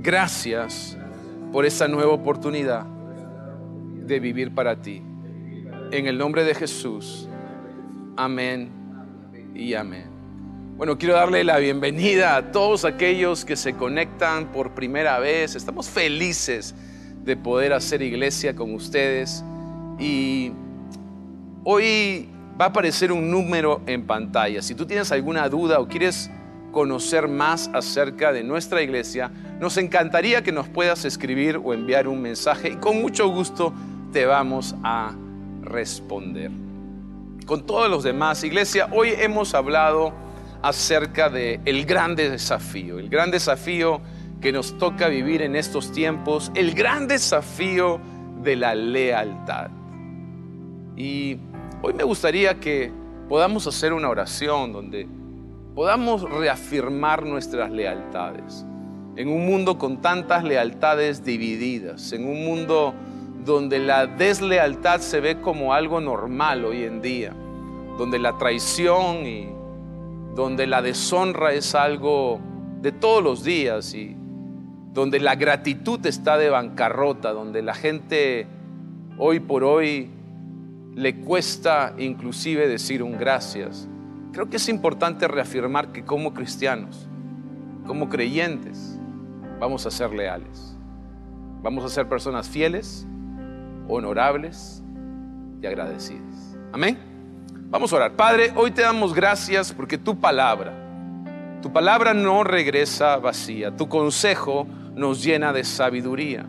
Gracias 0.00 0.96
por 1.52 1.64
esta 1.64 1.88
nueva 1.88 2.12
oportunidad 2.12 2.84
de 4.06 4.20
vivir 4.20 4.54
para 4.54 4.76
ti. 4.76 5.02
En 5.90 6.06
el 6.06 6.18
nombre 6.18 6.44
de 6.44 6.54
Jesús. 6.54 7.28
Amén 8.16 8.70
y 9.54 9.74
amén. 9.74 10.14
Bueno, 10.76 10.98
quiero 10.98 11.14
darle 11.14 11.44
la 11.44 11.58
bienvenida 11.58 12.36
a 12.36 12.50
todos 12.50 12.84
aquellos 12.84 13.44
que 13.44 13.56
se 13.56 13.74
conectan 13.74 14.50
por 14.50 14.72
primera 14.72 15.18
vez. 15.20 15.54
Estamos 15.54 15.88
felices 15.88 16.74
de 17.24 17.36
poder 17.36 17.72
hacer 17.72 18.02
iglesia 18.02 18.54
con 18.54 18.74
ustedes. 18.74 19.44
Y 19.98 20.52
hoy 21.62 22.28
va 22.60 22.66
a 22.66 22.68
aparecer 22.68 23.12
un 23.12 23.30
número 23.30 23.80
en 23.86 24.06
pantalla. 24.06 24.62
Si 24.62 24.74
tú 24.74 24.86
tienes 24.86 25.10
alguna 25.12 25.48
duda 25.48 25.80
o 25.80 25.88
quieres 25.88 26.30
conocer 26.72 27.28
más 27.28 27.70
acerca 27.72 28.32
de 28.32 28.42
nuestra 28.42 28.82
iglesia, 28.82 29.30
nos 29.60 29.76
encantaría 29.76 30.42
que 30.42 30.52
nos 30.52 30.68
puedas 30.68 31.04
escribir 31.04 31.60
o 31.62 31.72
enviar 31.72 32.08
un 32.08 32.20
mensaje 32.20 32.70
y 32.70 32.76
con 32.76 33.00
mucho 33.00 33.28
gusto 33.28 33.72
te 34.12 34.26
vamos 34.26 34.74
a 34.82 35.12
responder. 35.62 36.50
Con 37.46 37.66
todos 37.66 37.90
los 37.90 38.04
demás, 38.04 38.42
iglesia, 38.42 38.88
hoy 38.92 39.10
hemos 39.16 39.54
hablado 39.54 40.12
acerca 40.62 41.28
de 41.28 41.60
el 41.64 41.84
gran 41.84 42.16
desafío, 42.16 42.98
el 42.98 43.08
gran 43.08 43.30
desafío 43.30 44.00
que 44.40 44.52
nos 44.52 44.78
toca 44.78 45.08
vivir 45.08 45.42
en 45.42 45.56
estos 45.56 45.92
tiempos, 45.92 46.50
el 46.54 46.74
gran 46.74 47.06
desafío 47.06 48.00
de 48.42 48.56
la 48.56 48.74
lealtad. 48.74 49.70
Y 50.96 51.38
hoy 51.84 51.92
me 51.92 52.02
gustaría 52.02 52.58
que 52.60 52.90
podamos 53.28 53.66
hacer 53.66 53.92
una 53.92 54.08
oración 54.08 54.72
donde 54.72 55.06
podamos 55.74 56.22
reafirmar 56.22 57.26
nuestras 57.26 57.70
lealtades. 57.70 58.64
En 59.16 59.28
un 59.28 59.44
mundo 59.44 59.76
con 59.76 60.00
tantas 60.00 60.44
lealtades 60.44 61.22
divididas, 61.24 62.14
en 62.14 62.26
un 62.26 62.42
mundo 62.42 62.94
donde 63.44 63.80
la 63.80 64.06
deslealtad 64.06 65.00
se 65.00 65.20
ve 65.20 65.42
como 65.42 65.74
algo 65.74 66.00
normal 66.00 66.64
hoy 66.64 66.84
en 66.84 67.02
día, 67.02 67.34
donde 67.98 68.18
la 68.18 68.38
traición 68.38 69.26
y 69.26 69.48
donde 70.34 70.66
la 70.66 70.80
deshonra 70.80 71.52
es 71.52 71.74
algo 71.74 72.40
de 72.80 72.92
todos 72.92 73.22
los 73.22 73.44
días 73.44 73.92
y 73.92 74.16
donde 74.94 75.20
la 75.20 75.34
gratitud 75.34 76.04
está 76.06 76.38
de 76.38 76.48
bancarrota, 76.48 77.34
donde 77.34 77.60
la 77.60 77.74
gente 77.74 78.46
hoy 79.18 79.38
por 79.40 79.64
hoy 79.64 80.13
le 80.94 81.16
cuesta 81.16 81.94
inclusive 81.98 82.68
decir 82.68 83.02
un 83.02 83.18
gracias. 83.18 83.88
Creo 84.32 84.48
que 84.48 84.56
es 84.56 84.68
importante 84.68 85.28
reafirmar 85.28 85.92
que 85.92 86.04
como 86.04 86.34
cristianos, 86.34 87.08
como 87.86 88.08
creyentes, 88.08 88.98
vamos 89.60 89.86
a 89.86 89.90
ser 89.90 90.12
leales. 90.12 90.76
Vamos 91.62 91.84
a 91.84 91.88
ser 91.88 92.08
personas 92.08 92.48
fieles, 92.48 93.06
honorables 93.88 94.82
y 95.62 95.66
agradecidas. 95.66 96.56
Amén. 96.72 96.98
Vamos 97.70 97.92
a 97.92 97.96
orar. 97.96 98.12
Padre, 98.12 98.52
hoy 98.54 98.70
te 98.70 98.82
damos 98.82 99.14
gracias 99.14 99.72
porque 99.72 99.98
tu 99.98 100.18
palabra, 100.20 100.72
tu 101.62 101.72
palabra 101.72 102.14
no 102.14 102.44
regresa 102.44 103.16
vacía, 103.16 103.74
tu 103.74 103.88
consejo 103.88 104.66
nos 104.94 105.24
llena 105.24 105.52
de 105.52 105.64
sabiduría. 105.64 106.46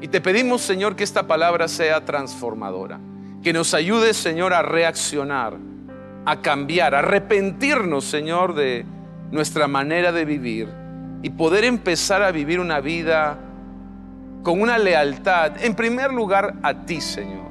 Y 0.00 0.08
te 0.08 0.20
pedimos, 0.20 0.62
Señor, 0.62 0.96
que 0.96 1.04
esta 1.04 1.26
palabra 1.26 1.68
sea 1.68 2.04
transformadora, 2.04 3.00
que 3.42 3.52
nos 3.52 3.74
ayude, 3.74 4.14
Señor, 4.14 4.52
a 4.52 4.62
reaccionar, 4.62 5.56
a 6.24 6.40
cambiar, 6.42 6.94
a 6.94 6.98
arrepentirnos, 6.98 8.04
Señor, 8.04 8.54
de 8.54 8.84
nuestra 9.30 9.68
manera 9.68 10.12
de 10.12 10.24
vivir 10.24 10.68
y 11.22 11.30
poder 11.30 11.64
empezar 11.64 12.22
a 12.22 12.30
vivir 12.30 12.60
una 12.60 12.80
vida 12.80 13.38
con 14.42 14.60
una 14.60 14.78
lealtad, 14.78 15.62
en 15.64 15.74
primer 15.74 16.12
lugar, 16.12 16.54
a 16.62 16.84
ti, 16.84 17.00
Señor 17.00 17.46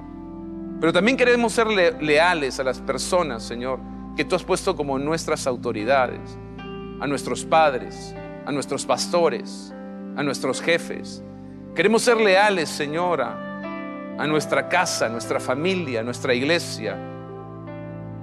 pero 0.80 0.92
también 0.92 1.18
queremos 1.18 1.54
ser 1.54 1.68
leales 1.68 2.60
a 2.60 2.64
las 2.64 2.80
personas, 2.80 3.44
Señor, 3.44 3.80
que 4.16 4.26
tú 4.26 4.36
has 4.36 4.44
puesto 4.44 4.76
como 4.76 5.00
nuestras 5.00 5.48
autoridades, 5.48 6.38
a 7.00 7.08
nuestros 7.08 7.46
padres, 7.46 8.14
a 8.46 8.52
nuestros 8.52 8.86
pastores, 8.86 9.74
a 10.16 10.24
nuestros 10.24 10.62
jefes. 10.62 11.24
Queremos 11.76 12.04
ser 12.04 12.22
leales, 12.22 12.70
Señor, 12.70 13.22
a, 13.22 14.26
nuestra 14.28 14.70
casa, 14.70 15.08
a 15.08 15.10
nuestra 15.10 15.42
familia, 15.42 16.00
a 16.00 16.04
nuestra 16.04 16.34
iglesia, 16.34 16.96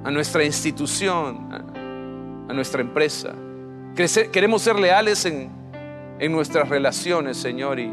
a 0.05 0.11
nuestra 0.11 0.43
institución, 0.43 1.49
a, 2.49 2.53
nuestra 2.55 2.81
empresa. 2.81 3.35
Queremos 3.95 4.63
ser 4.63 4.81
leales 4.81 5.27
en, 5.27 5.61
nuestras 6.31 6.69
relaciones, 6.71 7.37
Señor, 7.37 7.79
y, 7.79 7.93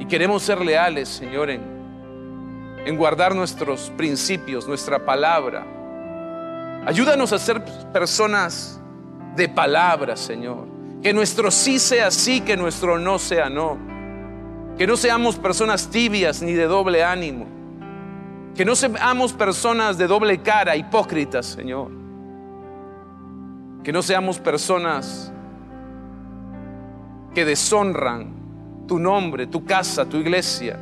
y 0.00 0.06
queremos 0.06 0.42
ser 0.42 0.60
leales, 0.60 1.08
Señor, 1.08 1.50
en, 1.50 1.62
en 2.84 2.96
guardar 2.96 3.36
nuestros 3.36 3.92
principios, 3.96 4.66
nuestra 4.66 5.04
palabra. 5.04 5.64
Ayúdanos 6.86 7.32
a 7.32 7.38
ser 7.38 7.64
personas 7.92 8.80
de 9.36 9.48
palabra, 9.48 10.16
Señor. 10.16 10.66
Que 11.02 11.12
nuestro 11.12 11.52
sí 11.52 11.78
sea 11.78 12.10
sí, 12.10 12.40
que 12.40 12.56
nuestro 12.56 12.98
no 12.98 13.20
sea 13.20 13.48
no. 13.48 13.93
Que 14.76 14.86
no 14.86 14.96
seamos 14.96 15.36
personas 15.36 15.88
tibias 15.88 16.42
ni 16.42 16.52
de 16.52 16.66
doble 16.66 17.04
ánimo. 17.04 17.46
Que 18.54 18.64
no 18.64 18.74
seamos 18.74 19.32
personas 19.32 19.98
de 19.98 20.06
doble 20.06 20.38
cara, 20.42 20.76
hipócritas, 20.76 21.46
Señor. 21.46 21.90
Que 23.82 23.92
no 23.92 24.02
seamos 24.02 24.38
personas 24.38 25.32
que 27.34 27.44
deshonran 27.44 28.32
tu 28.86 28.98
nombre, 28.98 29.46
tu 29.46 29.64
casa, 29.64 30.04
tu 30.04 30.16
iglesia. 30.16 30.78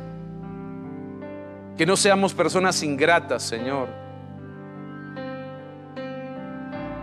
Que 1.77 1.85
no 1.85 1.95
seamos 1.95 2.33
personas 2.33 2.81
ingratas, 2.83 3.43
Señor. 3.43 3.89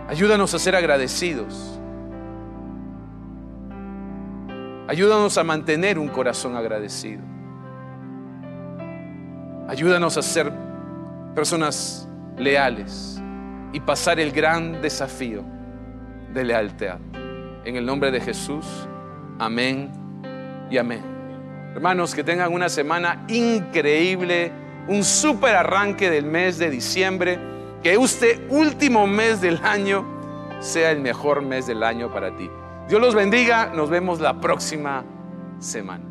Ayúdanos 0.07 0.53
a 0.53 0.59
ser 0.59 0.75
agradecidos. 0.75 1.80
Ayúdanos 4.91 5.37
a 5.37 5.45
mantener 5.45 5.97
un 5.97 6.09
corazón 6.09 6.57
agradecido. 6.57 7.21
Ayúdanos 9.69 10.17
a 10.17 10.21
ser 10.21 10.51
personas 11.33 12.09
leales 12.37 13.17
y 13.71 13.79
pasar 13.79 14.19
el 14.19 14.33
gran 14.33 14.81
desafío 14.81 15.45
de 16.33 16.43
lealtad. 16.43 16.99
En 17.63 17.77
el 17.77 17.85
nombre 17.85 18.11
de 18.11 18.19
Jesús, 18.19 18.65
amén 19.39 19.93
y 20.69 20.77
amén. 20.77 21.03
Hermanos, 21.73 22.13
que 22.13 22.25
tengan 22.25 22.51
una 22.51 22.67
semana 22.67 23.23
increíble, 23.29 24.51
un 24.89 25.05
súper 25.05 25.55
arranque 25.55 26.09
del 26.09 26.25
mes 26.25 26.57
de 26.57 26.69
diciembre, 26.69 27.39
que 27.81 27.93
este 27.93 28.45
último 28.49 29.07
mes 29.07 29.39
del 29.39 29.57
año 29.63 30.05
sea 30.59 30.91
el 30.91 30.99
mejor 30.99 31.43
mes 31.43 31.65
del 31.65 31.81
año 31.81 32.11
para 32.11 32.35
ti. 32.35 32.49
Dios 32.91 32.99
los 32.99 33.15
bendiga, 33.15 33.67
nos 33.67 33.89
vemos 33.89 34.19
la 34.19 34.41
próxima 34.41 35.05
semana. 35.59 36.10